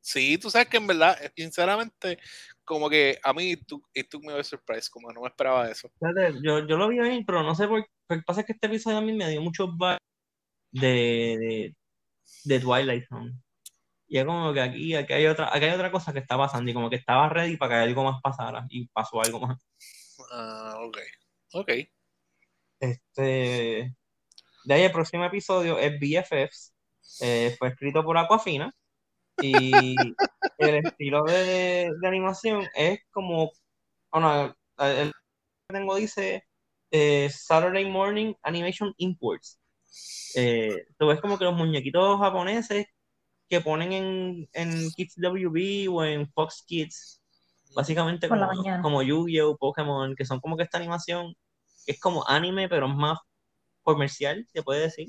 sí, 0.00 0.38
tú 0.38 0.50
sabes 0.50 0.68
que 0.68 0.78
en 0.78 0.86
verdad, 0.86 1.16
sinceramente, 1.36 2.18
como 2.64 2.88
que 2.90 3.18
a 3.22 3.32
mí 3.32 3.56
tú, 3.56 3.82
tú 4.10 4.20
me 4.20 4.32
dio 4.32 4.44
surprise, 4.44 4.90
como 4.90 5.12
no 5.12 5.20
me 5.20 5.28
esperaba 5.28 5.70
eso. 5.70 5.90
Yo, 6.42 6.66
yo 6.66 6.76
lo 6.76 6.88
vi 6.88 6.98
bien, 6.98 7.24
pero 7.24 7.42
no 7.42 7.54
sé 7.54 7.68
por 7.68 7.82
qué. 7.82 7.90
Lo 8.08 8.16
que 8.16 8.22
pasa 8.22 8.40
es 8.40 8.46
que 8.46 8.52
este 8.52 8.66
episodio 8.66 8.98
a 8.98 9.02
mí 9.02 9.12
me 9.12 9.30
dio 9.30 9.40
muchos 9.40 9.70
de, 10.72 10.88
de, 11.38 11.74
de 12.44 12.60
Twilight 12.60 13.06
Zone. 13.08 13.32
Y 14.06 14.18
es 14.18 14.24
como 14.24 14.52
que 14.52 14.60
aquí, 14.60 14.94
aquí, 14.94 15.12
hay 15.12 15.26
otra, 15.26 15.48
aquí 15.52 15.64
hay 15.64 15.72
otra 15.72 15.90
cosa 15.90 16.12
que 16.12 16.18
está 16.20 16.36
pasando 16.36 16.70
y 16.70 16.74
como 16.74 16.90
que 16.90 16.96
estaba 16.96 17.28
ready 17.28 17.56
para 17.56 17.76
que 17.76 17.88
algo 17.88 18.04
más 18.04 18.20
pasara 18.22 18.66
y 18.68 18.86
pasó 18.88 19.20
algo 19.20 19.40
más. 19.40 19.66
Ah, 20.30 20.76
ok. 20.80 20.98
Ok. 21.54 21.70
Este, 22.80 23.94
de 24.64 24.74
ahí 24.74 24.82
el 24.82 24.92
próximo 24.92 25.24
episodio 25.24 25.78
es 25.78 25.98
BFFs. 25.98 26.74
Eh, 27.20 27.54
fue 27.58 27.68
escrito 27.68 28.04
por 28.04 28.18
Aquafina. 28.18 28.74
Y 29.40 29.72
el 30.58 30.86
estilo 30.86 31.24
de, 31.24 31.90
animación 32.04 32.66
es 32.74 33.00
como. 33.10 33.52
Bueno, 34.12 34.54
el 34.78 35.12
que 35.68 35.74
tengo 35.74 35.96
dice 35.96 36.44
eh, 36.90 37.28
Saturday 37.30 37.90
Morning 37.90 38.34
Animation 38.42 38.94
Imports. 38.98 39.58
Eh, 40.36 40.86
tú 40.98 41.06
ves 41.06 41.20
como 41.20 41.38
que 41.38 41.44
los 41.44 41.54
muñequitos 41.54 42.18
japoneses 42.18 42.86
que 43.48 43.60
ponen 43.60 43.92
en, 43.92 44.48
en 44.52 44.90
Kids 44.90 45.16
WB 45.16 45.88
o 45.90 46.04
en 46.04 46.28
Fox 46.32 46.64
Kids, 46.66 47.22
básicamente 47.74 48.28
como, 48.28 48.48
como 48.82 49.02
Yu-Gi-Oh, 49.02 49.56
Pokémon, 49.56 50.14
que 50.16 50.24
son 50.24 50.40
como 50.40 50.56
que 50.56 50.64
esta 50.64 50.78
animación 50.78 51.34
es 51.86 52.00
como 52.00 52.26
anime, 52.26 52.68
pero 52.68 52.88
más 52.88 53.18
comercial, 53.82 54.46
se 54.52 54.62
puede 54.62 54.82
decir. 54.82 55.08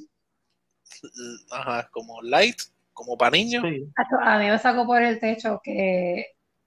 Ajá, 1.51 1.89
como 1.92 2.22
light, 2.22 2.58
como 2.94 3.18
para 3.18 3.32
niños. 3.32 3.63
A 4.22 4.38
mí 4.38 4.46
me 4.48 4.60
sacó 4.60 4.86
por 4.86 5.01
el 5.01 5.20
techo 5.20 5.60
que, 5.63 6.25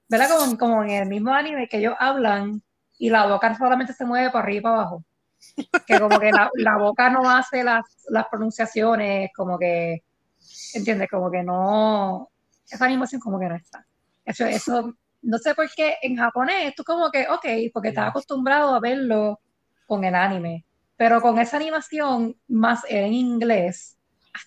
¿verdad? 0.08 0.30
Como, 0.36 0.58
como 0.58 0.84
en 0.84 0.90
el 0.90 1.08
mismo 1.08 1.32
anime 1.32 1.68
que 1.68 1.78
ellos 1.78 1.94
hablan 1.98 2.62
y 2.98 3.10
la 3.10 3.26
boca 3.26 3.56
solamente 3.56 3.92
se 3.92 4.04
mueve 4.04 4.30
para 4.30 4.44
arriba 4.44 4.58
y 4.58 4.62
para 4.62 4.74
abajo. 4.74 5.04
Que 5.86 5.98
como 5.98 6.18
que 6.18 6.30
la, 6.30 6.50
la 6.54 6.76
boca 6.76 7.10
no 7.10 7.28
hace 7.28 7.64
las, 7.64 7.84
las 8.08 8.26
pronunciaciones, 8.28 9.30
como 9.34 9.58
que, 9.58 10.02
¿entiendes? 10.74 11.08
Como 11.10 11.30
que 11.30 11.42
no, 11.42 12.30
esa 12.68 12.84
animación 12.84 13.20
como 13.20 13.38
que 13.38 13.48
no 13.48 13.56
está. 13.56 13.86
Eso, 14.24 14.44
eso, 14.46 14.94
no 15.22 15.38
sé 15.38 15.54
por 15.54 15.68
qué 15.74 15.96
en 16.02 16.16
japonés, 16.16 16.74
tú 16.74 16.84
como 16.84 17.10
que, 17.10 17.26
ok, 17.28 17.72
porque 17.72 17.88
estás 17.88 18.08
acostumbrado 18.08 18.74
a 18.74 18.80
verlo 18.80 19.40
con 19.86 20.04
el 20.04 20.14
anime 20.14 20.64
pero 20.98 21.22
con 21.22 21.38
esa 21.38 21.56
animación 21.56 22.36
más 22.48 22.84
en 22.88 23.12
inglés, 23.12 23.96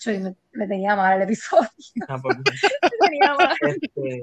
me, 0.06 0.36
me, 0.52 0.68
tenía 0.68 0.98
mal 0.98 1.16
el 1.16 1.24
episodio. 1.24 1.70
Ah, 2.10 2.20
pues, 2.22 2.38
tenía 3.00 3.34
mal. 3.34 3.56
Este, 3.62 4.22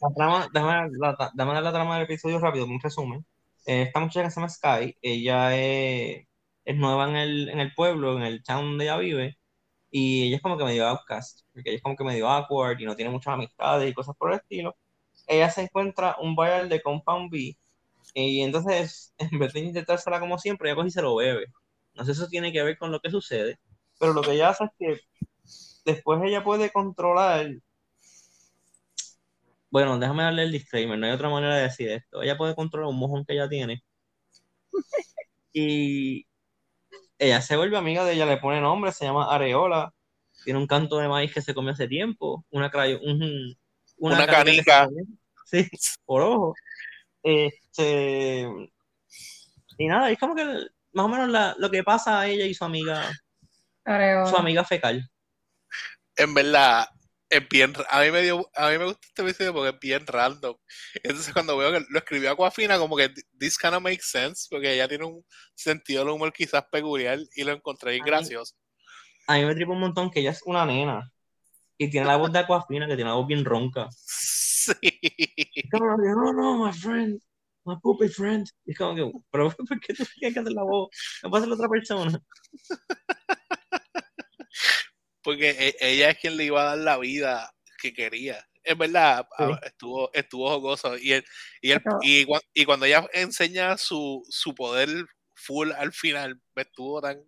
la 0.00 0.08
trama, 0.16 0.48
déjame, 0.52 0.90
la, 0.98 1.60
la 1.60 1.72
trama 1.72 1.94
del 1.96 2.04
episodio 2.04 2.38
rápido, 2.38 2.64
un 2.64 2.80
resumen. 2.80 3.24
Eh, 3.66 3.82
esta 3.82 4.00
muchacha 4.00 4.24
que 4.24 4.30
se 4.30 4.40
llama 4.40 4.48
Sky, 4.48 4.96
ella 5.02 5.56
es, 5.56 6.26
es, 6.64 6.76
nueva 6.76 7.08
en 7.08 7.16
el, 7.16 7.48
en 7.50 7.60
el 7.60 7.74
pueblo, 7.74 8.16
en 8.16 8.22
el 8.22 8.42
town 8.42 8.64
donde 8.64 8.84
ella 8.84 8.96
vive, 8.98 9.38
y 9.90 10.24
ella 10.28 10.36
es 10.36 10.42
como 10.42 10.58
que 10.58 10.64
medio 10.64 10.86
outcast, 10.86 11.42
porque 11.52 11.70
ella 11.70 11.76
es 11.78 11.82
como 11.82 11.96
que 11.96 12.04
medio 12.04 12.28
awkward 12.28 12.80
y 12.80 12.84
no 12.86 12.96
tiene 12.96 13.10
muchas 13.10 13.34
amistades 13.34 13.90
y 13.90 13.94
cosas 13.94 14.16
por 14.16 14.32
el 14.32 14.38
estilo. 14.38 14.76
Ella 15.26 15.50
se 15.50 15.62
encuentra 15.62 16.16
un 16.20 16.34
bar 16.36 16.68
de 16.68 16.82
Compound 16.82 17.30
B 17.30 17.56
y 18.14 18.42
entonces, 18.42 19.14
en 19.18 19.38
vez 19.38 19.52
de 19.52 19.60
intentársela 19.60 20.20
como 20.20 20.38
siempre, 20.38 20.68
ella 20.68 20.76
coge 20.76 20.88
y 20.88 20.90
se 20.92 21.02
lo 21.02 21.16
bebe. 21.16 21.46
No 21.94 22.04
sé 22.04 22.14
si 22.14 22.20
eso 22.20 22.28
tiene 22.30 22.52
que 22.52 22.62
ver 22.62 22.78
con 22.78 22.92
lo 22.92 23.00
que 23.00 23.10
sucede, 23.10 23.58
pero 23.98 24.12
lo 24.12 24.22
que 24.22 24.32
ella 24.32 24.50
hace 24.50 24.64
es 24.64 24.70
que 24.78 25.00
después 25.84 26.20
ella 26.24 26.44
puede 26.44 26.70
controlar. 26.70 27.50
Bueno, 29.70 29.98
déjame 29.98 30.22
darle 30.22 30.44
el 30.44 30.52
disclaimer, 30.52 30.98
no 30.98 31.06
hay 31.06 31.12
otra 31.12 31.28
manera 31.28 31.56
de 31.56 31.62
decir 31.62 31.90
esto. 31.90 32.22
Ella 32.22 32.36
puede 32.36 32.54
controlar 32.54 32.88
un 32.88 32.98
mojón 32.98 33.24
que 33.24 33.34
ella 33.34 33.48
tiene. 33.48 33.82
Y 35.50 36.26
ella 37.18 37.40
se 37.40 37.56
vuelve 37.56 37.76
amiga 37.76 38.04
de 38.04 38.12
ella, 38.12 38.26
le 38.26 38.36
pone 38.36 38.60
nombre, 38.60 38.92
se 38.92 39.04
llama 39.04 39.34
Areola. 39.34 39.92
Tiene 40.44 40.60
un 40.60 40.66
canto 40.68 40.98
de 40.98 41.08
maíz 41.08 41.32
que 41.32 41.40
se 41.40 41.52
comió 41.52 41.72
hace 41.72 41.88
tiempo, 41.88 42.44
una, 42.50 42.70
una, 43.00 43.54
una 43.96 44.26
canica. 44.26 44.88
Sí, 45.44 45.68
por 46.04 46.22
ojo. 46.22 46.54
Este, 47.22 48.46
y 49.78 49.86
nada, 49.88 50.10
es 50.10 50.18
como 50.18 50.34
que 50.34 50.44
más 50.92 51.06
o 51.06 51.08
menos 51.08 51.56
lo 51.58 51.70
que 51.70 51.82
pasa 51.82 52.20
a 52.20 52.26
ella 52.28 52.44
y 52.44 52.54
su 52.54 52.64
amiga, 52.64 53.10
su 53.84 54.36
amiga 54.36 54.64
fecal. 54.64 55.08
En 56.16 56.34
verdad, 56.34 56.86
es 57.30 57.48
bien, 57.48 57.74
a 57.90 58.00
mí 58.02 58.10
me 58.10 58.22
dio, 58.22 58.50
a 58.54 58.70
mí 58.70 58.78
me 58.78 58.86
gusta 58.86 59.06
este 59.06 59.22
video 59.22 59.52
porque 59.52 59.70
es 59.70 59.80
bien 59.80 60.06
random. 60.06 60.56
Entonces 61.02 61.32
cuando 61.32 61.56
veo 61.56 61.72
que 61.72 61.84
lo 61.88 61.98
escribió 61.98 62.30
Aquafina, 62.30 62.78
como 62.78 62.96
que 62.96 63.10
this 63.38 63.58
kind 63.58 63.74
of 63.74 63.82
makes 63.82 64.04
sense, 64.04 64.46
porque 64.50 64.72
ella 64.72 64.88
tiene 64.88 65.04
un 65.04 65.24
sentido 65.54 66.04
del 66.04 66.14
humor 66.14 66.32
quizás 66.32 66.64
peculiar 66.70 67.18
y 67.34 67.44
lo 67.44 67.52
encontré 67.52 67.92
bien 67.92 68.04
gracioso. 68.04 68.54
A 69.26 69.36
mí 69.36 69.44
me 69.44 69.54
tripa 69.54 69.72
un 69.72 69.80
montón 69.80 70.10
que 70.10 70.20
ella 70.20 70.30
es 70.30 70.42
una 70.44 70.64
nena 70.64 71.12
y 71.76 71.90
tiene 71.90 72.06
la 72.06 72.16
voz 72.16 72.32
de 72.32 72.40
Aquafina, 72.40 72.86
que 72.86 72.96
tiene 72.96 73.10
la 73.10 73.16
voz 73.16 73.26
bien 73.26 73.44
ronca. 73.44 73.88
Sí. 73.90 74.74
no, 75.72 76.32
no, 76.32 76.66
my 76.66 76.72
friend, 76.72 77.20
my 77.64 77.76
puppy 77.80 78.08
friend. 78.08 78.46
Y 78.66 78.74
como 78.74 78.94
que, 78.94 79.12
pero 79.30 79.50
¿por 79.68 79.80
qué 79.80 79.94
tú 79.94 80.04
tienes 80.18 80.34
que 80.34 80.40
hacer 80.40 80.52
la 80.52 80.64
voz? 80.64 80.88
No 81.22 81.30
puede 81.30 81.44
ser 81.44 81.52
otra 81.52 81.68
persona. 81.68 82.22
Porque 85.22 85.50
e, 85.50 85.76
ella 85.80 86.10
es 86.10 86.18
quien 86.18 86.36
le 86.36 86.44
iba 86.44 86.62
a 86.62 86.76
dar 86.76 86.78
la 86.78 86.98
vida 86.98 87.52
que 87.80 87.92
quería. 87.92 88.44
Es 88.62 88.76
verdad, 88.76 89.26
estuvo, 89.64 90.10
estuvo 90.12 90.48
jocoso. 90.50 90.96
Y, 90.98 91.14
y, 91.62 91.72
y, 92.02 92.26
y, 92.52 92.64
cuando 92.64 92.84
ella 92.86 93.08
enseña 93.14 93.78
su, 93.78 94.22
su 94.28 94.54
poder 94.54 94.88
full 95.34 95.72
al 95.72 95.92
final, 95.92 96.40
estuvo 96.54 97.00
tan 97.00 97.22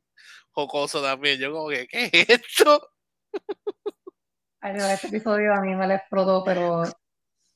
jocoso 0.50 1.02
también. 1.02 1.38
Yo 1.38 1.52
como 1.52 1.68
que, 1.68 1.86
¿qué 1.86 2.10
es 2.12 2.28
esto? 2.28 2.90
Ay, 4.62 4.76
este 4.76 5.06
episodio 5.06 5.54
a 5.54 5.62
mí 5.62 5.74
me 5.74 5.86
lo 5.86 5.94
explotó, 5.94 6.44
pero 6.44 6.82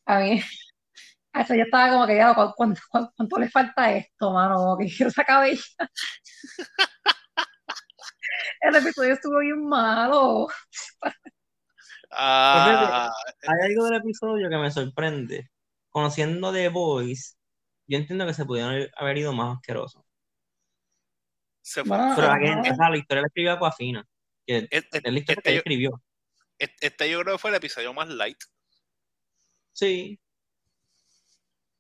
a 0.07 0.19
mí, 0.21 0.41
a 1.33 1.41
eso 1.43 1.55
yo 1.55 1.65
estaba 1.65 1.91
como 1.91 2.07
que 2.07 2.17
ya, 2.17 2.35
¿cuánto, 2.57 2.81
cuánto, 2.91 3.39
le 3.39 3.51
falta 3.51 3.93
esto, 3.93 4.33
mano? 4.33 4.57
Como 4.57 4.79
que 4.79 4.87
quiero 4.87 5.11
esa 5.11 5.25
cabella. 5.25 5.61
El 8.61 8.77
episodio 8.77 9.15
estuvo 9.15 9.39
bien 9.39 9.67
malo. 9.67 10.49
Ah, 12.11 13.11
hay 13.43 13.71
algo 13.71 13.87
del 13.87 14.01
episodio 14.01 14.49
que 14.49 14.57
me 14.57 14.71
sorprende. 14.71 15.51
Conociendo 15.89 16.53
The 16.53 16.69
Voice, 16.69 17.35
yo 17.87 17.99
entiendo 17.99 18.27
que 18.27 18.35
se 18.35 18.45
pudieron 18.45 18.89
haber 18.97 19.19
ido 19.19 19.33
más 19.33 19.57
asquerosos. 19.57 20.03
Pero 21.75 22.31
again, 22.31 22.65
esa, 22.65 22.91
la 22.91 22.97
historia 22.97 23.23
la 23.23 23.27
escribió 23.27 23.53
Aquafina. 23.53 24.07
Que 24.47 24.69
es, 24.71 24.85
la 24.93 25.19
historia 25.19 25.43
que 25.43 25.57
escribió. 25.57 26.03
Este 26.59 27.11
yo 27.11 27.21
creo 27.23 27.35
que 27.35 27.39
fue 27.39 27.51
el 27.51 27.57
episodio 27.57 27.93
más 27.93 28.09
light. 28.09 28.39
Sí. 29.73 30.21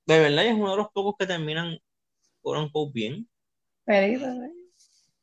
De 0.06 0.18
verdad, 0.18 0.46
es 0.46 0.54
uno 0.54 0.73
de 0.73 0.76
los 0.78 0.88
pocos 0.90 1.14
que 1.18 1.26
terminan 1.26 1.78
por 2.42 2.56
un 2.58 2.70
poco 2.70 2.92
bien. 2.92 3.28
Pero, 3.84 4.28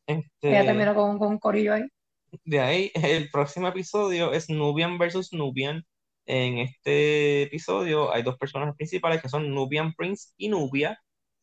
este, 0.08 0.51
ya 0.51 0.65
terminó 0.65 0.96
con, 0.96 1.17
con 1.17 1.29
un 1.29 1.39
corillo 1.39 1.74
ahí. 1.74 1.84
De 2.46 2.60
ahí, 2.60 2.91
el 2.93 3.29
próximo 3.29 3.67
episodio 3.67 4.34
es 4.34 4.50
Nubian 4.50 4.98
versus 4.98 5.34
Nubian. 5.34 5.86
En 6.25 6.60
este 6.60 7.43
episodio 7.43 8.13
hay 8.13 8.24
dos 8.24 8.38
personajes 8.38 8.75
principales 8.75 9.22
que 9.22 9.29
son 9.29 9.53
Nubian 9.53 9.93
Prince 9.93 10.29
y 10.38 10.50
Nubia. 10.50 11.00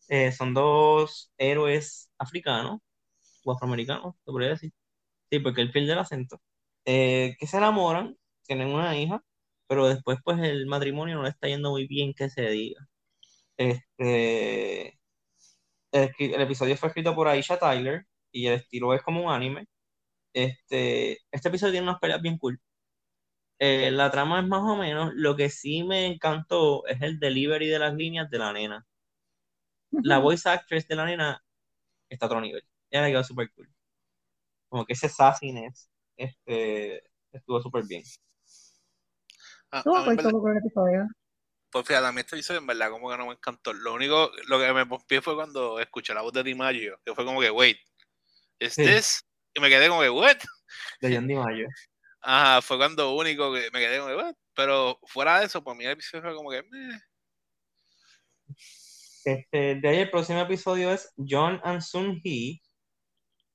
Eh, 0.08 0.32
son 0.32 0.54
dos 0.54 1.32
héroes 1.36 2.10
africanos 2.18 2.80
o 3.44 3.52
afroamericanos, 3.52 4.14
te 4.24 4.32
podría 4.32 4.50
decir. 4.50 4.72
Sí, 5.30 5.38
porque 5.40 5.60
él 5.60 5.72
pierde 5.72 5.92
el 5.92 5.98
acento. 5.98 6.40
Eh, 6.86 7.36
que 7.38 7.46
se 7.46 7.58
enamoran, 7.58 8.16
tienen 8.46 8.68
una 8.68 8.96
hija 8.96 9.22
pero 9.68 9.88
después 9.88 10.18
pues 10.24 10.38
el 10.40 10.66
matrimonio 10.66 11.16
no 11.16 11.22
le 11.24 11.30
está 11.30 11.48
yendo 11.48 11.70
muy 11.70 11.86
bien 11.86 12.14
que 12.14 12.30
se 12.30 12.42
diga. 12.50 12.88
Este, 13.56 14.98
el, 15.92 16.40
episodio 16.40 16.76
fue 16.76 16.88
escrito 16.88 17.14
por 17.14 17.28
Aisha 17.28 17.58
Tyler 17.58 18.06
y 18.32 18.46
el 18.46 18.54
estilo 18.54 18.94
es 18.94 19.02
como 19.02 19.24
un 19.24 19.32
anime. 19.32 19.66
Este, 20.32 21.18
este 21.30 21.48
episodio 21.48 21.72
tiene 21.72 21.88
unas 21.88 22.00
peleas 22.00 22.22
bien 22.22 22.38
cool. 22.38 22.60
Eh, 23.58 23.90
la 23.90 24.10
trama 24.10 24.40
es 24.40 24.46
más 24.46 24.62
o 24.62 24.76
menos, 24.76 25.12
lo 25.14 25.34
que 25.34 25.50
sí 25.50 25.82
me 25.82 26.06
encantó 26.06 26.86
es 26.86 27.02
el 27.02 27.18
delivery 27.18 27.66
de 27.66 27.78
las 27.78 27.94
líneas 27.94 28.30
de 28.30 28.38
la 28.38 28.52
nena. 28.52 28.86
La 29.90 30.18
voice 30.18 30.48
actress 30.48 30.86
de 30.86 30.96
la 30.96 31.06
nena 31.06 31.42
está 32.08 32.26
a 32.26 32.28
otro 32.28 32.40
nivel. 32.40 32.62
Ella 32.90 33.06
quedó 33.08 33.24
súper 33.24 33.50
cool. 33.52 33.68
Como 34.68 34.84
que 34.84 34.92
ese 34.92 35.08
sassiness 35.08 35.90
este, 36.16 37.02
estuvo 37.32 37.60
súper 37.60 37.84
bien. 37.84 38.02
Ah, 39.72 39.82
pues 41.70 41.86
fíjate, 41.86 42.06
a 42.06 42.12
mí 42.12 42.20
este 42.20 42.36
episodio 42.36 42.60
en 42.60 42.66
verdad 42.66 42.90
como 42.90 43.10
que 43.10 43.18
no 43.18 43.26
me 43.26 43.32
encantó. 43.32 43.72
Lo 43.72 43.94
único, 43.94 44.30
lo 44.46 44.58
que 44.58 44.72
me 44.72 44.86
pompié 44.86 45.20
fue 45.20 45.34
cuando 45.34 45.78
escuché 45.80 46.14
la 46.14 46.22
voz 46.22 46.32
de 46.32 46.42
DiMaggio, 46.42 46.98
que 47.04 47.14
fue 47.14 47.24
como 47.24 47.40
que, 47.40 47.50
wait, 47.50 47.78
¿es 48.58 48.74
this? 48.76 49.24
Y 49.54 49.60
me 49.60 49.68
quedé 49.68 49.88
como 49.88 50.02
que, 50.02 50.10
what? 50.10 50.38
De 51.00 51.14
John 51.14 51.26
DiMaggio. 51.26 51.68
Ajá, 52.20 52.60
fue 52.62 52.76
cuando 52.76 53.14
único 53.14 53.52
que 53.52 53.70
me 53.72 53.80
quedé 53.80 53.98
como 53.98 54.10
que, 54.10 54.16
what? 54.16 54.34
Pero 54.54 54.98
fuera 55.06 55.40
de 55.40 55.46
eso, 55.46 55.62
para 55.62 55.76
mí 55.76 55.84
el 55.84 55.92
episodio 55.92 56.22
fue 56.22 56.34
como 56.34 56.50
que, 56.50 56.62
Este, 59.24 59.74
de 59.76 59.88
ahí 59.88 59.98
el 59.98 60.10
próximo 60.10 60.40
episodio 60.40 60.92
es 60.92 61.12
John 61.16 61.60
and 61.64 61.80
Sun 61.80 62.20
Hee. 62.22 62.60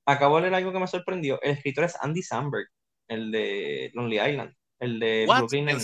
Acabo 0.06 0.36
de 0.38 0.44
leer 0.44 0.56
algo 0.56 0.74
que 0.74 0.80
me 0.80 0.88
sorprendió. 0.88 1.42
El 1.42 1.52
escritor 1.52 1.86
es 1.86 1.96
Andy 2.02 2.22
Samberg, 2.22 2.68
el 3.08 3.32
de 3.32 3.92
Lonely 3.94 4.20
Island, 4.20 4.54
el 4.80 5.00
de 5.00 5.26
Brooklyn. 5.28 5.70
¿En, 5.70 5.80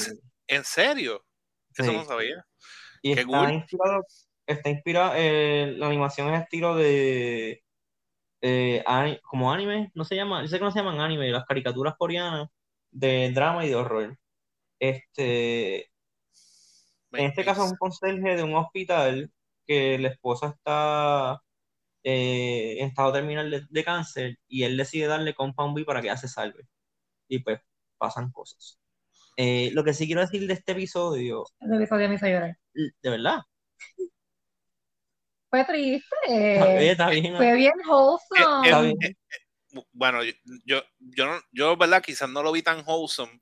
¿En 0.48 0.64
serio? 0.64 1.26
Eso 1.76 1.94
no 1.94 2.06
sabía. 2.06 2.46
Y 3.02 3.12
está, 3.12 3.54
inspirado, 3.54 4.06
está 4.46 4.70
inspirado, 4.70 5.14
eh, 5.16 5.74
la 5.78 5.88
animación 5.88 6.34
es 6.34 6.42
estilo 6.42 6.76
de 6.76 7.64
eh, 8.42 8.84
como 9.24 9.52
anime, 9.52 9.92
no 9.96 10.04
se 10.06 10.16
llama, 10.16 10.42
yo 10.42 10.48
sé 10.48 10.58
que 10.58 10.64
no 10.64 10.72
se 10.72 10.80
llaman 10.80 11.02
anime, 11.02 11.30
las 11.32 11.46
caricaturas 11.46 11.96
coreanas 11.98 12.50
de 12.92 13.32
drama 13.34 13.66
y 13.66 13.70
de 13.70 13.76
horror. 13.76 14.18
Este, 14.80 15.92
en 17.12 17.26
este 17.26 17.44
caso 17.44 17.66
es 17.66 17.72
un 17.72 17.78
conserje 17.78 18.36
de 18.36 18.44
un 18.44 18.56
hospital 18.56 19.32
que 19.66 19.98
la 20.00 20.10
esposa 20.10 20.48
está 20.56 21.42
eh, 22.04 22.78
en 22.80 22.88
estado 22.88 23.14
terminal 23.14 23.68
de, 23.70 23.84
cáncer 23.84 24.38
y 24.48 24.64
él 24.64 24.78
decide 24.78 25.08
darle 25.08 25.36
Compound 25.36 25.76
B 25.76 25.86
para 25.86 26.02
que 26.02 26.08
ella 26.08 26.18
se 26.18 26.28
salve. 26.28 26.68
Y 27.28 27.40
pues 27.40 27.60
pasan 27.98 28.32
cosas. 28.32 28.80
Eh, 29.38 29.72
lo 29.74 29.84
que 29.84 29.94
sí 29.94 30.06
quiero 30.06 30.22
decir 30.22 30.48
de 30.48 30.54
este 30.54 30.72
episodio. 30.74 31.46
El 31.60 31.76
episodio 31.76 32.10
me 32.10 32.16
hizo 32.16 32.28
llorar. 32.28 32.58
De 32.74 33.10
verdad. 33.10 33.42
Fue 35.50 35.66
triste. 35.66 36.16
Fue 37.38 37.54
bien 37.56 37.74
wholesome. 37.88 38.70
Eh, 38.70 38.96
eh, 39.02 39.16
bueno, 39.92 40.24
yo, 40.24 40.84
yo, 41.00 41.40
yo, 41.52 41.78
¿verdad? 41.78 42.02
Quizás 42.02 42.30
no 42.30 42.42
lo 42.42 42.52
vi 42.52 42.62
tan 42.62 42.84
wholesome, 42.86 43.40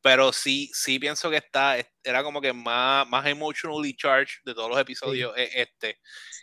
pero 0.00 0.32
sí, 0.32 0.70
sí 0.72 0.98
pienso 0.98 1.30
que 1.30 1.36
está, 1.36 1.76
era 2.02 2.22
como 2.22 2.40
que 2.40 2.52
más, 2.52 3.06
más 3.08 3.26
emotionally 3.26 3.94
charged 3.94 4.42
de 4.44 4.54
todos 4.54 4.70
los 4.70 4.78
episodios 4.78 5.32
este. 5.36 5.98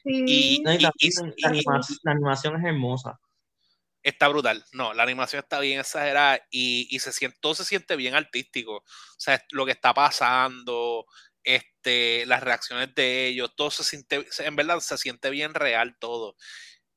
Y, 0.06 0.62
la, 0.64 0.72
animación, 0.72 2.56
es 2.56 2.66
hermosa 2.66 3.20
está 4.04 4.28
brutal. 4.28 4.64
No, 4.74 4.94
la 4.94 5.04
animación 5.04 5.40
está 5.42 5.60
bien 5.60 5.80
exagerada 5.80 6.38
y, 6.52 6.88
y 6.94 7.00
se 7.00 7.12
siente, 7.14 7.38
todo 7.40 7.56
se 7.56 7.64
siente 7.64 7.96
bien 7.96 8.14
artístico. 8.14 8.76
O 8.76 8.84
sea, 9.18 9.42
lo 9.52 9.66
que 9.66 9.72
está 9.72 9.94
pasando, 9.94 11.06
este, 11.44 12.26
las 12.26 12.42
reacciones 12.42 12.94
de 12.96 13.28
ellos, 13.28 13.56
todo 13.56 13.72
se 13.72 13.84
siente, 13.84 14.26
en 14.40 14.56
verdad 14.56 14.80
se 14.80 14.98
siente 14.98 15.30
bien 15.30 15.54
real 15.54 15.98
todo. 16.00 16.36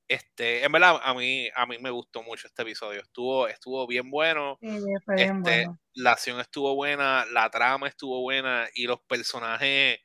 Este, 0.08 0.64
en 0.64 0.70
verdad, 0.70 1.00
a 1.02 1.14
mí, 1.14 1.48
a 1.54 1.66
mí 1.66 1.78
me 1.78 1.90
gustó 1.90 2.22
mucho 2.22 2.46
este 2.46 2.62
episodio. 2.62 3.00
Estuvo, 3.00 3.48
estuvo 3.48 3.86
bien 3.86 4.08
bueno. 4.10 4.58
este, 4.60 5.66
La 5.94 6.12
acción 6.12 6.38
estuvo 6.38 6.74
buena, 6.76 7.26
la 7.26 7.50
trama 7.50 7.88
estuvo 7.88 8.20
buena 8.20 8.68
y 8.74 8.86
los 8.86 9.00
personajes, 9.00 9.98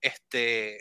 este, 0.00 0.80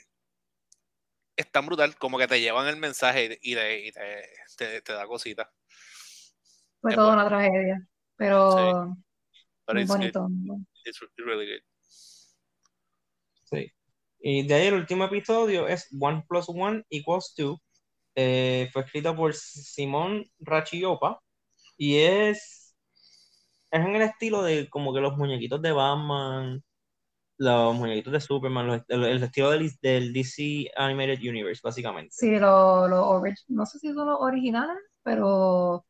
están 1.38 1.66
brutal, 1.66 1.96
como 1.98 2.18
que 2.18 2.28
te 2.28 2.42
llevan 2.42 2.68
el 2.68 2.78
mensaje 2.78 3.40
y, 3.42 3.56
te, 3.56 4.82
te, 4.82 4.94
da 4.94 5.06
cositas. 5.06 5.48
Fue 6.82 6.94
toda 6.94 7.14
una 7.14 7.28
tragedia, 7.28 7.88
pero 8.18 8.98
muy 9.74 9.86
bonito. 9.86 10.28
It's 10.84 11.00
really 11.18 11.46
good. 11.46 11.77
Sí. 13.50 13.72
Y 14.20 14.48
de 14.48 14.54
ahí 14.54 14.68
el 14.68 14.76
último 14.76 15.06
episodio 15.06 15.68
es 15.68 15.88
One 16.00 16.24
plus 16.28 16.50
One 16.50 16.84
equals 16.90 17.34
Two. 17.36 17.60
Eh, 18.16 18.70
fue 18.74 18.82
escrito 18.82 19.16
por 19.16 19.34
Simón 19.36 20.26
Rachiopa 20.40 21.22
y 21.78 21.98
es, 21.98 22.76
es 23.72 23.86
en 23.86 23.96
el 23.96 24.02
estilo 24.02 24.42
de 24.42 24.70
como 24.70 24.94
que 24.94 25.02
los 25.02 25.16
muñequitos 25.18 25.62
de 25.62 25.72
Batman, 25.72 26.64
los 27.38 27.76
muñequitos 27.76 28.14
de 28.14 28.20
Superman, 28.20 28.84
el, 28.88 29.24
estilo 29.24 29.52
del, 29.52 29.72
del, 29.82 30.12
DC 30.12 30.72
Animated 30.76 31.20
Universe, 31.20 31.62
básicamente. 31.64 32.10
Sí, 32.12 32.32
los 32.32 32.90
lo, 32.90 33.22
no 33.50 33.66
sé 33.68 33.80
si 33.80 33.94
son 33.94 34.08
los 34.08 34.18
originales, 34.20 34.78
pero... 35.04 35.86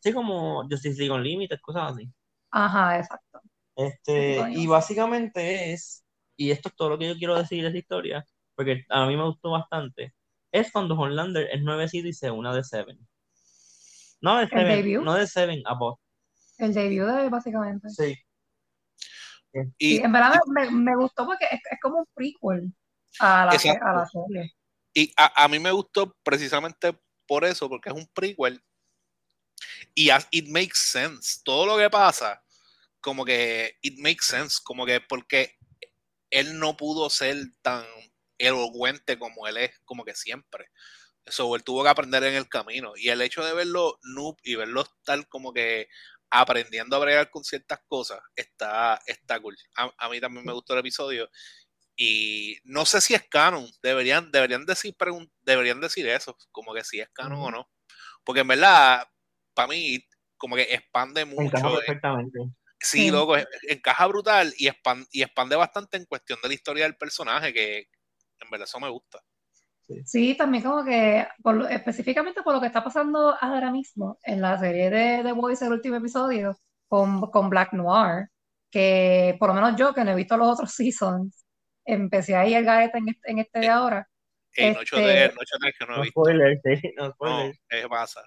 Sí, 0.00 0.12
como 0.12 0.62
Justice 0.68 0.98
League 0.98 1.14
Unlimited, 1.14 1.58
cosas 1.62 1.92
así. 1.92 2.10
Ajá, 2.50 2.98
exacto. 2.98 3.40
Este, 3.76 4.52
y 4.52 4.66
básicamente 4.66 5.72
es, 5.72 6.04
y 6.40 6.52
esto 6.52 6.70
es 6.70 6.74
todo 6.74 6.88
lo 6.88 6.98
que 6.98 7.06
yo 7.06 7.18
quiero 7.18 7.36
decir 7.36 7.62
de 7.62 7.68
esa 7.68 7.76
historia, 7.76 8.26
porque 8.54 8.86
a 8.88 9.04
mí 9.04 9.14
me 9.14 9.24
gustó 9.24 9.50
bastante, 9.50 10.14
es 10.50 10.72
cuando 10.72 10.94
Homelander 10.94 11.50
es 11.52 11.60
nuevecito 11.60 12.08
y 12.08 12.14
se 12.14 12.30
una 12.30 12.54
de 12.54 12.64
Seven. 12.64 12.98
No 14.22 14.38
de 14.38 14.48
Seven, 14.48 15.04
no 15.04 15.14
de 15.14 15.26
Seven, 15.26 15.62
a 15.66 15.76
El 16.56 16.72
debut 16.72 17.06
de 17.08 17.28
básicamente. 17.28 17.90
Sí. 17.90 18.16
Y, 19.76 19.98
en 19.98 20.10
verdad 20.10 20.40
me, 20.48 20.96
gustó 20.96 21.26
porque 21.26 21.44
es, 21.50 21.60
como 21.82 21.98
un 21.98 22.06
prequel 22.14 22.72
a 23.18 23.44
la, 23.44 23.58
serie. 23.58 24.54
Y 24.94 25.12
a, 25.18 25.46
mí 25.46 25.58
me 25.58 25.72
gustó 25.72 26.16
precisamente 26.22 26.98
por 27.26 27.44
eso, 27.44 27.68
porque 27.68 27.90
es 27.90 27.94
un 27.94 28.08
prequel. 28.14 28.64
Y 29.94 30.08
it 30.30 30.48
makes 30.48 30.76
sense. 30.76 31.42
Todo 31.44 31.66
lo 31.66 31.76
que 31.76 31.90
pasa, 31.90 32.42
como 33.02 33.26
que 33.26 33.76
it 33.82 33.98
makes 33.98 34.22
sense. 34.22 34.58
Como 34.64 34.86
que 34.86 35.02
porque 35.02 35.59
él 36.30 36.58
no 36.58 36.76
pudo 36.76 37.10
ser 37.10 37.36
tan 37.62 37.84
elocuente 38.38 39.18
como 39.18 39.46
él 39.46 39.58
es, 39.58 39.78
como 39.84 40.04
que 40.04 40.14
siempre. 40.14 40.70
Eso, 41.24 41.54
él 41.54 41.62
tuvo 41.62 41.82
que 41.82 41.90
aprender 41.90 42.24
en 42.24 42.34
el 42.34 42.48
camino. 42.48 42.92
Y 42.96 43.10
el 43.10 43.20
hecho 43.20 43.44
de 43.44 43.52
verlo 43.52 43.98
noob 44.02 44.36
y 44.42 44.54
verlo 44.54 44.84
tal 45.04 45.28
como 45.28 45.52
que 45.52 45.88
aprendiendo 46.30 46.96
a 46.96 47.00
bregar 47.00 47.30
con 47.30 47.44
ciertas 47.44 47.80
cosas, 47.86 48.20
está, 48.36 49.00
está 49.06 49.40
cool. 49.40 49.56
A, 49.76 50.08
mí 50.08 50.20
también 50.20 50.46
me 50.46 50.52
gustó 50.52 50.72
el 50.72 50.80
episodio. 50.80 51.28
Y 51.96 52.56
no 52.64 52.86
sé 52.86 53.00
si 53.00 53.14
es 53.14 53.28
canon. 53.28 53.68
Deberían, 53.82 54.30
deberían, 54.30 54.64
decir, 54.64 54.96
deberían 55.42 55.80
decir 55.80 56.08
eso, 56.08 56.36
como 56.50 56.72
que 56.72 56.84
si 56.84 57.00
es 57.00 57.10
canon 57.10 57.40
o 57.40 57.50
no. 57.50 57.70
Porque 58.24 58.40
en 58.40 58.48
verdad, 58.48 59.06
para 59.54 59.68
mí, 59.68 60.06
como 60.36 60.56
que 60.56 60.62
expande 60.62 61.24
mucho. 61.24 61.42
Encaja 61.42 61.70
perfectamente. 61.70 62.38
Sí, 62.80 63.10
luego 63.10 63.36
encaja 63.68 64.06
brutal 64.06 64.54
y 64.56 64.68
expande, 64.68 65.06
y 65.12 65.22
expande 65.22 65.54
bastante 65.54 65.96
en 65.98 66.06
cuestión 66.06 66.38
de 66.42 66.48
la 66.48 66.54
historia 66.54 66.84
del 66.84 66.96
personaje, 66.96 67.52
que 67.52 67.78
en 68.40 68.50
verdad 68.50 68.66
eso 68.66 68.80
me 68.80 68.88
gusta. 68.88 69.20
Sí, 70.04 70.36
también 70.36 70.62
como 70.62 70.84
que 70.84 71.26
específicamente 71.70 72.42
por 72.42 72.54
lo 72.54 72.60
que 72.60 72.68
está 72.68 72.82
pasando 72.82 73.36
ahora 73.40 73.70
mismo 73.70 74.18
en 74.22 74.40
la 74.40 74.58
serie 74.58 74.88
de 74.88 75.22
The 75.22 75.32
Voice, 75.32 75.64
el 75.64 75.72
último 75.72 75.96
episodio, 75.96 76.56
con, 76.88 77.20
con 77.30 77.50
Black 77.50 77.72
Noir, 77.72 78.28
que 78.70 79.36
por 79.38 79.48
lo 79.48 79.54
menos 79.54 79.76
yo, 79.76 79.92
que 79.92 80.04
no 80.04 80.12
he 80.12 80.16
visto 80.16 80.36
los 80.36 80.48
otros 80.48 80.72
seasons, 80.74 81.44
empecé 81.84 82.36
ahí 82.36 82.54
el 82.54 82.64
gaeta 82.64 82.98
en 82.98 83.08
este, 83.08 83.30
en 83.30 83.38
este 83.40 83.58
de 83.60 83.68
ahora. 83.68 84.08
Eh, 84.56 84.72
no, 84.72 84.80
este, 84.80 85.00
de, 85.00 85.28
no, 85.28 85.72
que 85.78 85.86
no 85.86 85.96
he 85.96 86.00
visto. 86.02 86.20
Spoiler, 86.20 86.60
sí, 86.64 86.92
no, 86.96 87.10
spoiler. 87.12 87.54
¿qué 87.68 87.88
pasa? 87.88 88.22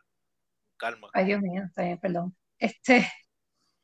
Calma. 0.77 1.09
Ay, 1.13 1.25
Dios 1.25 1.41
mío, 1.41 1.63
está 1.65 1.83
bien, 1.83 1.99
perdón. 1.99 2.35
Este, 2.57 3.09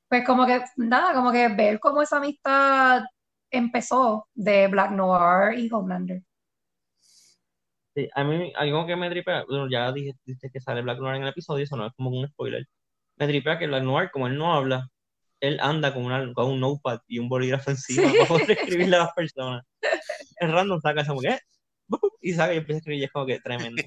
pues 0.10 0.26
como 0.26 0.46
que, 0.46 0.62
nada, 0.78 1.14
como 1.14 1.32
que 1.32 1.48
ver 1.50 1.80
cómo 1.80 2.02
esa 2.02 2.18
amistad 2.18 3.04
empezó 3.52 4.28
de 4.34 4.68
Black 4.68 4.92
Noir 4.92 5.58
y 5.58 5.70
Homelander 5.72 6.24
a 8.14 8.24
mí 8.24 8.54
algo 8.56 8.86
que 8.86 8.96
me 8.96 9.10
tripea, 9.10 9.46
bueno, 9.48 9.70
ya 9.70 9.92
dijiste 9.92 10.50
que 10.52 10.62
sale 10.62 10.82
Black 10.82 11.00
Noir 11.00 11.18
en 11.18 11.24
el 11.24 11.30
episodio, 11.30 11.64
eso 11.64 11.76
no 11.76 11.88
es 11.88 11.94
como 11.94 12.10
un 12.10 12.28
spoiler. 12.28 12.68
Me 13.18 13.28
tripea 13.28 13.58
que 13.60 13.68
Black 13.68 13.84
Noir, 13.84 14.12
como 14.12 14.28
él 14.28 14.38
no 14.38 14.54
habla, 14.54 14.90
él 15.40 15.60
anda 15.62 15.94
con, 15.94 16.06
una, 16.06 16.34
con 16.34 16.52
un 16.52 16.60
notepad 16.60 17.02
y 17.08 17.20
un 17.20 17.30
bolígrafo 17.30 17.72
encima 17.72 18.12
para 18.14 18.28
poder 18.28 18.52
escribirle 18.52 18.96
a 18.96 19.00
las 19.00 19.14
personas. 19.16 19.66
Es 19.82 20.52
random 20.52 20.82
saca 20.82 21.02
esa 21.02 21.14
mujer 21.14 21.42
y 22.22 22.34
saca 22.34 22.54
y 22.54 22.58
empieza 22.58 22.78
a 22.78 22.80
escribir 22.80 23.02
y 23.02 23.06
es 23.06 23.12
como 23.12 23.26
que 23.26 23.40
tremendo. 23.40 23.84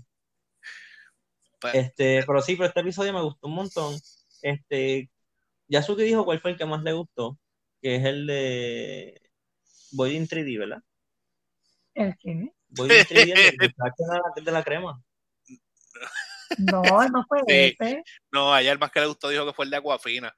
Pues, 1.61 1.75
este, 1.75 2.25
pero 2.27 2.41
sí, 2.43 2.57
pero 2.57 2.69
este 2.69 2.81
episodio 2.81 3.13
me 3.13 3.23
gustó 3.23 3.47
un 3.47 3.55
montón. 3.55 3.95
Este, 4.43 5.11
Yasuki 5.73 6.03
dijo 6.03 6.27
cuál 6.27 6.39
fue 6.39 6.51
el 6.51 6.59
que 6.59 6.67
más 6.67 6.83
le 6.83 6.93
gustó. 6.93 7.39
que 7.81 7.97
es 7.97 8.05
el 8.05 8.27
de 8.27 9.31
Voy 9.93 10.15
in 10.15 10.29
3D, 10.29 10.59
¿verdad? 10.59 10.83
¿El 11.95 12.15
qué? 12.19 12.53
Voy 12.69 12.91
in 12.91 12.97
3D, 12.97 13.33
el 13.33 13.57
de, 14.37 14.43
de 14.43 14.53
la 14.53 14.63
crema. 14.63 15.03
No, 16.59 17.09
no 17.09 17.25
fue 17.27 17.41
ese. 17.47 18.03
No, 18.31 18.53
allá 18.53 18.73
el 18.73 18.79
más 18.79 18.91
que 18.91 19.01
le 19.01 19.07
gustó 19.07 19.31
dijo 19.31 19.47
que 19.47 19.55
fue 19.55 19.65
el 19.65 19.71
de 19.71 19.79
Aquafina. 19.79 20.35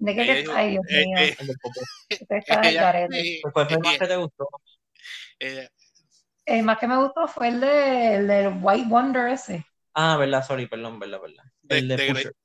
¿De 0.00 0.14
qué 0.14 0.24
te 0.24 0.52
Ay, 0.52 0.70
Dios 0.72 0.84
eh, 0.90 1.06
mío. 1.06 1.18
Eh, 1.18 1.36
eh, 2.10 3.40
¿Cuál 3.40 3.68
fue 3.68 3.76
el 3.76 3.80
más 3.80 3.98
que 3.98 4.06
te 4.06 4.16
gustó? 4.16 4.48
el 6.44 6.62
más 6.62 6.78
que 6.78 6.86
me 6.86 6.96
gustó 6.98 7.26
fue 7.26 7.48
el, 7.48 7.60
de, 7.60 8.14
el 8.16 8.26
del 8.26 8.58
White 8.60 8.86
Wonder 8.88 9.28
ese. 9.28 9.64
Ah, 9.94 10.16
verdad, 10.18 10.44
sorry, 10.46 10.66
perdón, 10.66 10.98
verdad, 10.98 11.20
verdad. 11.20 11.44
El 11.68 11.88
de, 11.88 11.96
de, 11.96 12.06
Great, 12.12 12.36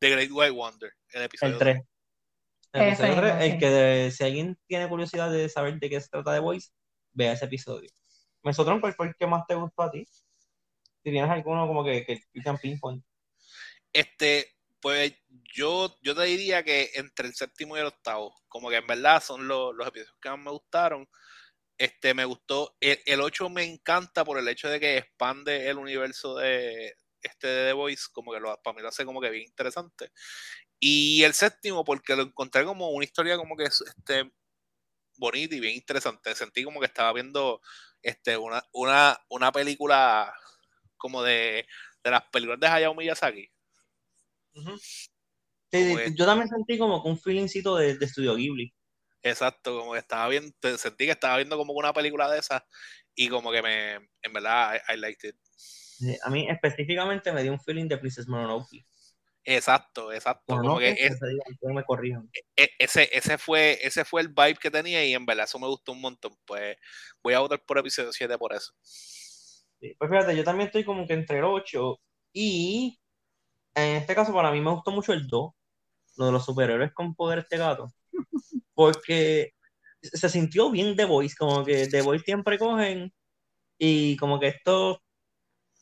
de 0.00 0.10
Great 0.10 0.30
White 0.30 0.50
Wonder, 0.50 0.92
el 1.12 1.22
episodio 1.22 1.54
el 1.54 1.58
3. 1.58 1.82
El, 2.72 2.82
episodio 2.82 3.16
3, 3.16 3.34
el 3.40 3.58
que 3.58 4.10
si 4.10 4.24
alguien 4.24 4.58
tiene 4.66 4.88
curiosidad 4.88 5.30
de 5.30 5.48
saber 5.48 5.78
de 5.78 5.90
qué 5.90 6.00
se 6.00 6.08
trata 6.08 6.32
de 6.32 6.40
Voice, 6.40 6.70
vea 7.12 7.32
ese 7.32 7.46
episodio. 7.46 7.90
Mesotron, 8.42 8.80
¿cuál 8.80 8.94
fue 8.94 9.08
el 9.08 9.14
que 9.16 9.26
más 9.26 9.46
te 9.46 9.54
gustó 9.54 9.82
a 9.82 9.90
ti? 9.90 10.06
Si 10.06 11.10
tienes 11.10 11.30
alguno 11.30 11.66
como 11.66 11.84
que, 11.84 12.04
que 12.04 12.20
you 12.32 12.42
pinpoint. 12.60 13.04
Este, 13.92 14.56
pues 14.80 15.14
yo, 15.52 15.96
yo 16.02 16.14
te 16.14 16.22
diría 16.22 16.62
que 16.62 16.90
entre 16.94 17.26
el 17.26 17.34
séptimo 17.34 17.76
y 17.76 17.80
el 17.80 17.86
octavo, 17.86 18.34
como 18.48 18.70
que 18.70 18.76
en 18.76 18.86
verdad 18.86 19.22
son 19.22 19.46
los, 19.48 19.74
los 19.74 19.86
episodios 19.88 20.16
que 20.20 20.30
más 20.30 20.38
me 20.38 20.50
gustaron. 20.50 21.08
Este, 21.76 22.14
me 22.14 22.24
gustó. 22.24 22.76
El, 22.80 23.00
el 23.06 23.20
8 23.20 23.48
me 23.48 23.64
encanta 23.64 24.24
por 24.24 24.38
el 24.38 24.48
hecho 24.48 24.68
de 24.68 24.78
que 24.78 24.98
expande 24.98 25.68
el 25.68 25.78
universo 25.78 26.36
de, 26.36 26.94
este 27.22 27.46
de 27.46 27.66
The 27.68 27.72
Voice, 27.72 28.04
como 28.12 28.32
que 28.32 28.40
lo, 28.40 28.60
para 28.62 28.74
mí 28.74 28.82
lo 28.82 28.88
hace 28.88 29.04
como 29.04 29.20
que 29.20 29.30
bien 29.30 29.44
interesante. 29.44 30.12
Y 30.78 31.22
el 31.24 31.34
séptimo, 31.34 31.84
porque 31.84 32.16
lo 32.16 32.22
encontré 32.22 32.64
como 32.64 32.90
una 32.90 33.04
historia 33.04 33.36
como 33.36 33.56
que 33.56 33.64
este, 33.64 34.30
bonita 35.18 35.54
y 35.54 35.60
bien 35.60 35.74
interesante. 35.74 36.34
Sentí 36.34 36.64
como 36.64 36.80
que 36.80 36.86
estaba 36.86 37.12
viendo 37.12 37.60
este, 38.02 38.36
una, 38.36 38.62
una, 38.72 39.18
una 39.28 39.52
película 39.52 40.34
como 40.96 41.22
de, 41.22 41.66
de 42.02 42.10
las 42.10 42.22
películas 42.30 42.60
de 42.60 42.66
Hayao 42.66 42.94
Miyazaki. 42.94 43.50
yo 45.72 46.26
también 46.26 46.48
sentí 46.48 46.78
como 46.78 47.02
un 47.02 47.18
feelingcito 47.18 47.76
de, 47.76 47.96
de 47.96 48.08
Studio 48.08 48.34
Ghibli. 48.34 48.74
Exacto, 49.22 49.78
como 49.78 49.92
que 49.92 49.98
estaba 49.98 50.28
viendo, 50.28 50.54
sentí 50.78 51.04
que 51.04 51.12
estaba 51.12 51.36
viendo 51.36 51.58
como 51.58 51.74
una 51.74 51.92
película 51.92 52.30
de 52.30 52.38
esas 52.38 52.62
y 53.14 53.28
como 53.28 53.52
que 53.52 53.60
me, 53.60 53.94
en 53.94 54.32
verdad, 54.32 54.80
I, 54.88 54.96
liked 54.96 55.28
it. 55.28 55.36
A 56.22 56.30
mí 56.30 56.48
específicamente 56.48 57.32
me 57.32 57.42
dio 57.42 57.52
un 57.52 57.60
feeling 57.60 57.88
de 57.88 57.98
Princess 57.98 58.28
Mononoke. 58.28 58.84
Exacto, 59.44 60.12
exacto. 60.12 60.56
como 60.56 60.78
que 60.78 61.10
me 61.62 61.84
corrijan. 61.84 62.30
E, 62.56 62.70
ese, 62.78 63.08
ese, 63.12 63.38
fue, 63.38 63.78
ese 63.82 64.04
fue 64.04 64.20
el 64.20 64.28
vibe 64.28 64.58
que 64.60 64.70
tenía 64.70 65.04
y 65.04 65.14
en 65.14 65.24
verdad 65.24 65.44
eso 65.44 65.58
me 65.58 65.66
gustó 65.66 65.92
un 65.92 66.00
montón. 66.00 66.32
Pues 66.44 66.76
voy 67.22 67.34
a 67.34 67.40
votar 67.40 67.62
por 67.64 67.78
episodio 67.78 68.12
7 68.12 68.36
por 68.38 68.52
eso. 68.52 68.72
pues 68.78 70.10
fíjate, 70.10 70.36
yo 70.36 70.44
también 70.44 70.66
estoy 70.66 70.84
como 70.84 71.06
que 71.06 71.14
entre 71.14 71.38
el 71.38 71.44
8 71.44 71.98
y 72.32 73.00
en 73.74 73.96
este 73.96 74.14
caso 74.14 74.32
para 74.32 74.52
mí 74.52 74.60
me 74.60 74.70
gustó 74.70 74.90
mucho 74.90 75.12
el 75.12 75.26
2, 75.26 75.52
lo 76.16 76.26
de 76.26 76.32
los 76.32 76.44
superhéroes 76.44 76.92
con 76.92 77.14
poder 77.14 77.40
este 77.40 77.56
gato 77.56 77.92
porque 78.74 79.54
se 80.02 80.28
sintió 80.28 80.70
bien 80.70 80.96
The 80.96 81.04
Voice, 81.04 81.34
como 81.36 81.64
que 81.64 81.86
The 81.86 82.02
Voice 82.02 82.24
siempre 82.24 82.58
cogen 82.58 83.12
y 83.78 84.16
como 84.16 84.38
que 84.38 84.48
estos 84.48 84.98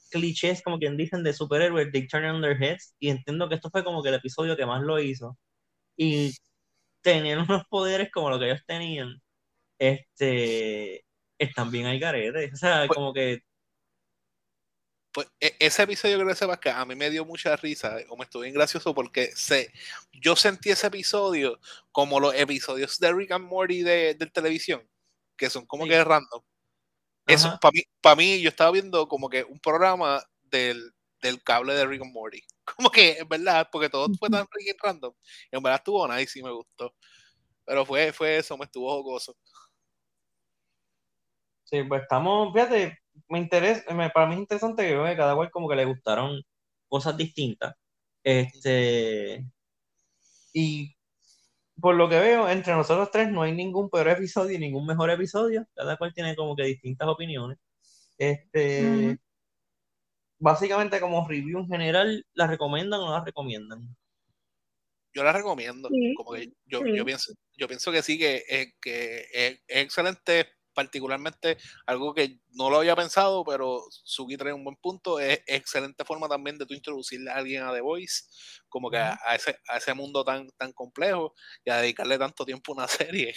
clichés, 0.09 0.63
como 0.63 0.79
quien 0.79 0.97
dicen, 0.97 1.23
de 1.23 1.33
superhéroes, 1.33 1.93
they 1.93 2.07
turn 2.07 2.25
on 2.25 2.43
their 2.43 2.57
heads, 2.61 2.95
y 2.99 3.11
entiendo 3.11 3.49
que 3.49 3.57
esto 3.57 3.71
fue 3.71 3.85
como 3.85 4.03
que 4.03 4.11
el 4.11 4.17
episodio 4.17 4.57
que 4.57 4.67
más 4.67 4.83
lo 4.83 5.01
hizo. 5.01 5.39
Y 5.97 6.35
tener 7.03 7.39
unos 7.51 7.65
poderes 7.69 8.11
como 8.13 8.31
lo 8.31 8.39
que 8.39 8.47
ellos 8.47 8.63
tenían, 8.67 9.21
este, 9.79 11.05
están 11.39 11.71
bien 11.71 11.87
al 11.87 11.99
garete. 12.01 12.51
O 12.53 12.57
sea, 12.57 12.87
pues 12.87 12.97
como 12.97 13.13
que 13.13 13.43
pues, 15.19 15.27
e, 15.41 15.57
ese 15.59 15.83
episodio 15.83 16.17
creo 16.17 16.29
que 16.29 16.35
sepas 16.35 16.59
que 16.61 16.71
a 16.71 16.85
mí 16.85 16.95
me 16.95 17.11
dio 17.11 17.25
mucha 17.25 17.57
risa, 17.57 17.97
o 18.09 18.17
me 18.17 18.25
estuvo 18.25 18.43
bien 18.43 18.55
gracioso 18.55 18.95
porque 18.95 19.33
sé, 19.35 19.73
yo 20.13 20.37
sentí 20.37 20.71
ese 20.71 20.87
episodio 20.87 21.59
como 21.93 22.21
los 22.21 22.35
episodios 22.35 22.99
de 22.99 23.13
Rick 23.13 23.33
and 23.33 23.47
Morty 23.47 23.83
de, 23.83 24.15
televisión, 24.33 24.89
que 25.37 25.51
son 25.51 25.67
como 25.67 25.87
que 25.87 26.05
random. 26.05 26.43
Eso, 27.29 27.59
para 27.61 27.73
mí, 27.73 27.83
para 28.01 28.17
mí, 28.17 28.41
yo 28.41 28.49
estaba 28.49 28.71
viendo 28.71 29.07
como 29.07 29.29
que 29.29 29.45
un 29.45 29.61
programa 29.61 30.23
del, 30.45 30.93
cable 31.45 31.75
de 31.75 31.87
Rick 31.87 32.03
and 32.03 32.13
Morty. 32.13 32.43
Como 32.77 32.91
que, 32.91 33.19
en 33.19 33.29
verdad, 33.29 33.69
porque 33.71 33.89
todo 33.89 34.09
fue 34.19 34.31
tan 34.31 34.47
random. 34.83 35.13
en 35.51 35.63
verdad 35.63 35.79
estuvo 35.79 36.09
nice 36.09 36.39
y 36.39 36.43
me 36.43 36.53
gustó. 36.53 36.95
Pero 37.65 37.85
fue, 37.85 38.13
fue 38.13 38.39
eso, 38.39 38.57
me 38.57 38.65
estuvo 38.65 38.91
jocoso. 38.91 39.37
Sí, 41.65 41.83
pues 41.83 42.03
estamos, 42.03 42.53
fíjate, 42.55 42.99
me 43.29 43.39
interesa, 43.39 43.85
para 44.15 44.27
mí 44.27 44.35
es 44.35 44.41
interesante 44.41 44.89
que 44.89 45.17
cada 45.17 45.35
cual 45.35 45.51
como 45.51 45.69
que 45.69 45.77
le 45.77 45.85
gustaron 45.85 46.43
cosas 46.89 47.17
distintas. 47.17 47.75
Este, 48.23 49.45
y 50.53 50.98
por 51.81 51.95
lo 51.95 52.09
que 52.09 52.19
veo, 52.19 52.49
entre 52.49 52.75
nosotros 52.75 53.11
tres 53.11 53.31
no 53.31 53.43
hay 53.43 53.53
ningún 53.53 53.89
peor 53.91 54.09
episodio 54.09 54.57
y 54.57 54.59
ningún 54.59 54.87
mejor 54.87 55.11
episodio. 55.11 55.67
Cada 55.75 55.97
cual 55.97 56.13
tiene 56.13 56.35
como 56.35 56.57
que 56.57 56.65
distintas 56.65 57.09
opiniones. 57.09 57.59
Este, 58.17 59.19
básicamente 60.39 61.01
como 61.01 61.27
review 61.27 61.61
en 61.61 61.69
general, 61.69 62.27
¿la 62.35 62.47
recomiendan 62.47 63.01
o 63.01 63.07
no 63.07 63.13
la 63.13 63.25
recomiendan? 63.25 63.97
Yo 65.15 65.25
la 65.25 65.33
recomiendo. 65.33 65.89
como 66.17 66.33
que 66.33 66.53
yo, 66.67 66.85
yo, 66.85 67.05
pienso, 67.05 67.33
yo 67.57 67.69
pienso 67.69 67.93
que 67.93 68.03
sí, 68.03 68.19
que, 68.19 68.75
que 68.81 69.27
es 69.33 69.61
excelente 69.69 70.58
particularmente 70.79 71.59
algo 71.87 72.15
que 72.15 72.39
no 72.53 72.71
lo 72.71 72.79
había 72.79 72.95
pensado, 72.95 73.45
pero 73.45 73.83
Suki 73.91 74.37
trae 74.37 74.53
un 74.53 74.63
buen 74.63 74.77
punto. 74.77 75.19
Es, 75.19 75.41
excelente 75.45 76.05
forma 76.05 76.29
también 76.29 76.57
de 76.57 76.67
tú 76.67 76.73
introducirle 76.73 77.33
a 77.33 77.35
alguien 77.35 77.65
a 77.65 77.73
The 77.73 77.81
Voice, 77.81 78.27
como 78.69 78.89
que 78.89 78.99
a, 78.99 79.19
ese, 79.35 79.59
a 79.69 79.79
ese 79.79 79.93
mundo 79.93 80.23
tan, 80.23 80.49
tan 80.57 80.73
complejo 80.73 81.35
y 81.65 81.71
a 81.71 81.79
dedicarle 81.79 82.17
tanto 82.17 82.45
tiempo 82.45 82.71
a 82.71 82.77
una 82.77 82.87
serie. 82.89 83.35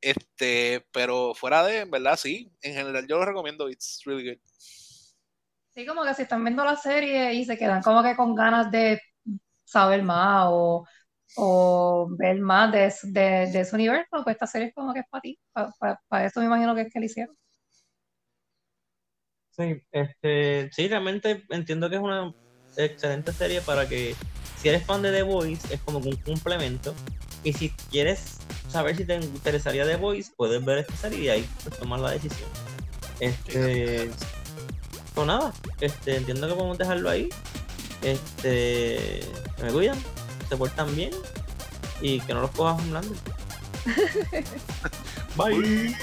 Este, 0.00 0.84
pero 0.92 1.34
fuera 1.34 1.62
de, 1.62 1.80
en 1.82 1.90
verdad, 1.92 2.16
sí, 2.16 2.50
en 2.62 2.74
general 2.74 3.06
yo 3.06 3.18
lo 3.18 3.26
recomiendo, 3.26 3.70
it's 3.70 4.00
really 4.04 4.28
good. 4.28 4.40
Sí, 5.68 5.86
como 5.86 6.02
que 6.02 6.14
si 6.14 6.22
están 6.22 6.42
viendo 6.42 6.64
la 6.64 6.74
serie 6.74 7.32
y 7.32 7.44
se 7.44 7.56
quedan 7.56 7.80
como 7.80 8.02
que 8.02 8.16
con 8.16 8.34
ganas 8.34 8.72
de 8.72 9.00
saber 9.62 10.02
más 10.02 10.46
o 10.48 10.84
o 11.36 12.08
ver 12.18 12.40
más 12.40 12.72
de, 12.72 12.92
de, 13.10 13.50
de, 13.50 13.60
ese 13.60 13.74
universo, 13.74 14.22
pues 14.24 14.34
esta 14.34 14.46
serie 14.46 14.68
es 14.68 14.74
como 14.74 14.92
que 14.92 15.00
es 15.00 15.06
para 15.08 15.22
ti. 15.22 15.38
Para, 15.52 16.26
eso 16.26 16.40
me 16.40 16.46
imagino 16.46 16.74
que 16.74 16.82
es 16.82 16.92
que 16.92 17.00
le 17.00 17.06
hicieron. 17.06 17.36
Sí, 19.50 19.82
este, 19.92 20.70
sí, 20.72 20.88
realmente 20.88 21.44
entiendo 21.50 21.90
que 21.90 21.96
es 21.96 22.02
una 22.02 22.34
excelente 22.76 23.32
serie 23.32 23.60
para 23.60 23.88
que 23.88 24.14
si 24.56 24.68
eres 24.68 24.84
fan 24.84 25.02
de 25.02 25.12
The 25.12 25.22
Voice 25.22 25.74
es 25.74 25.80
como 25.80 25.98
un 25.98 26.16
complemento 26.16 26.94
y 27.42 27.52
si 27.52 27.70
quieres 27.90 28.38
saber 28.68 28.96
si 28.96 29.04
te 29.04 29.16
interesaría 29.16 29.84
The 29.84 29.96
Voice 29.96 30.32
puedes 30.36 30.64
ver 30.64 30.78
esta 30.78 30.96
serie 30.96 31.20
y 31.20 31.28
ahí 31.28 31.48
pues, 31.64 31.78
tomar 31.78 32.00
la 32.00 32.12
decisión. 32.12 32.48
Este, 33.18 34.10
pues 35.14 35.26
nada, 35.26 35.52
este, 35.80 36.16
entiendo 36.16 36.48
que 36.48 36.54
podemos 36.54 36.78
dejarlo 36.78 37.10
ahí. 37.10 37.28
Este, 38.02 39.20
me 39.62 39.70
cuidan 39.72 39.98
se 40.50 40.56
portan 40.56 40.94
bien 40.96 41.12
y 42.00 42.20
que 42.20 42.34
no 42.34 42.40
los 42.42 42.50
cojas 42.50 42.82
hablando. 42.82 43.14
Bye. 45.36 45.56
Bye. 45.56 45.96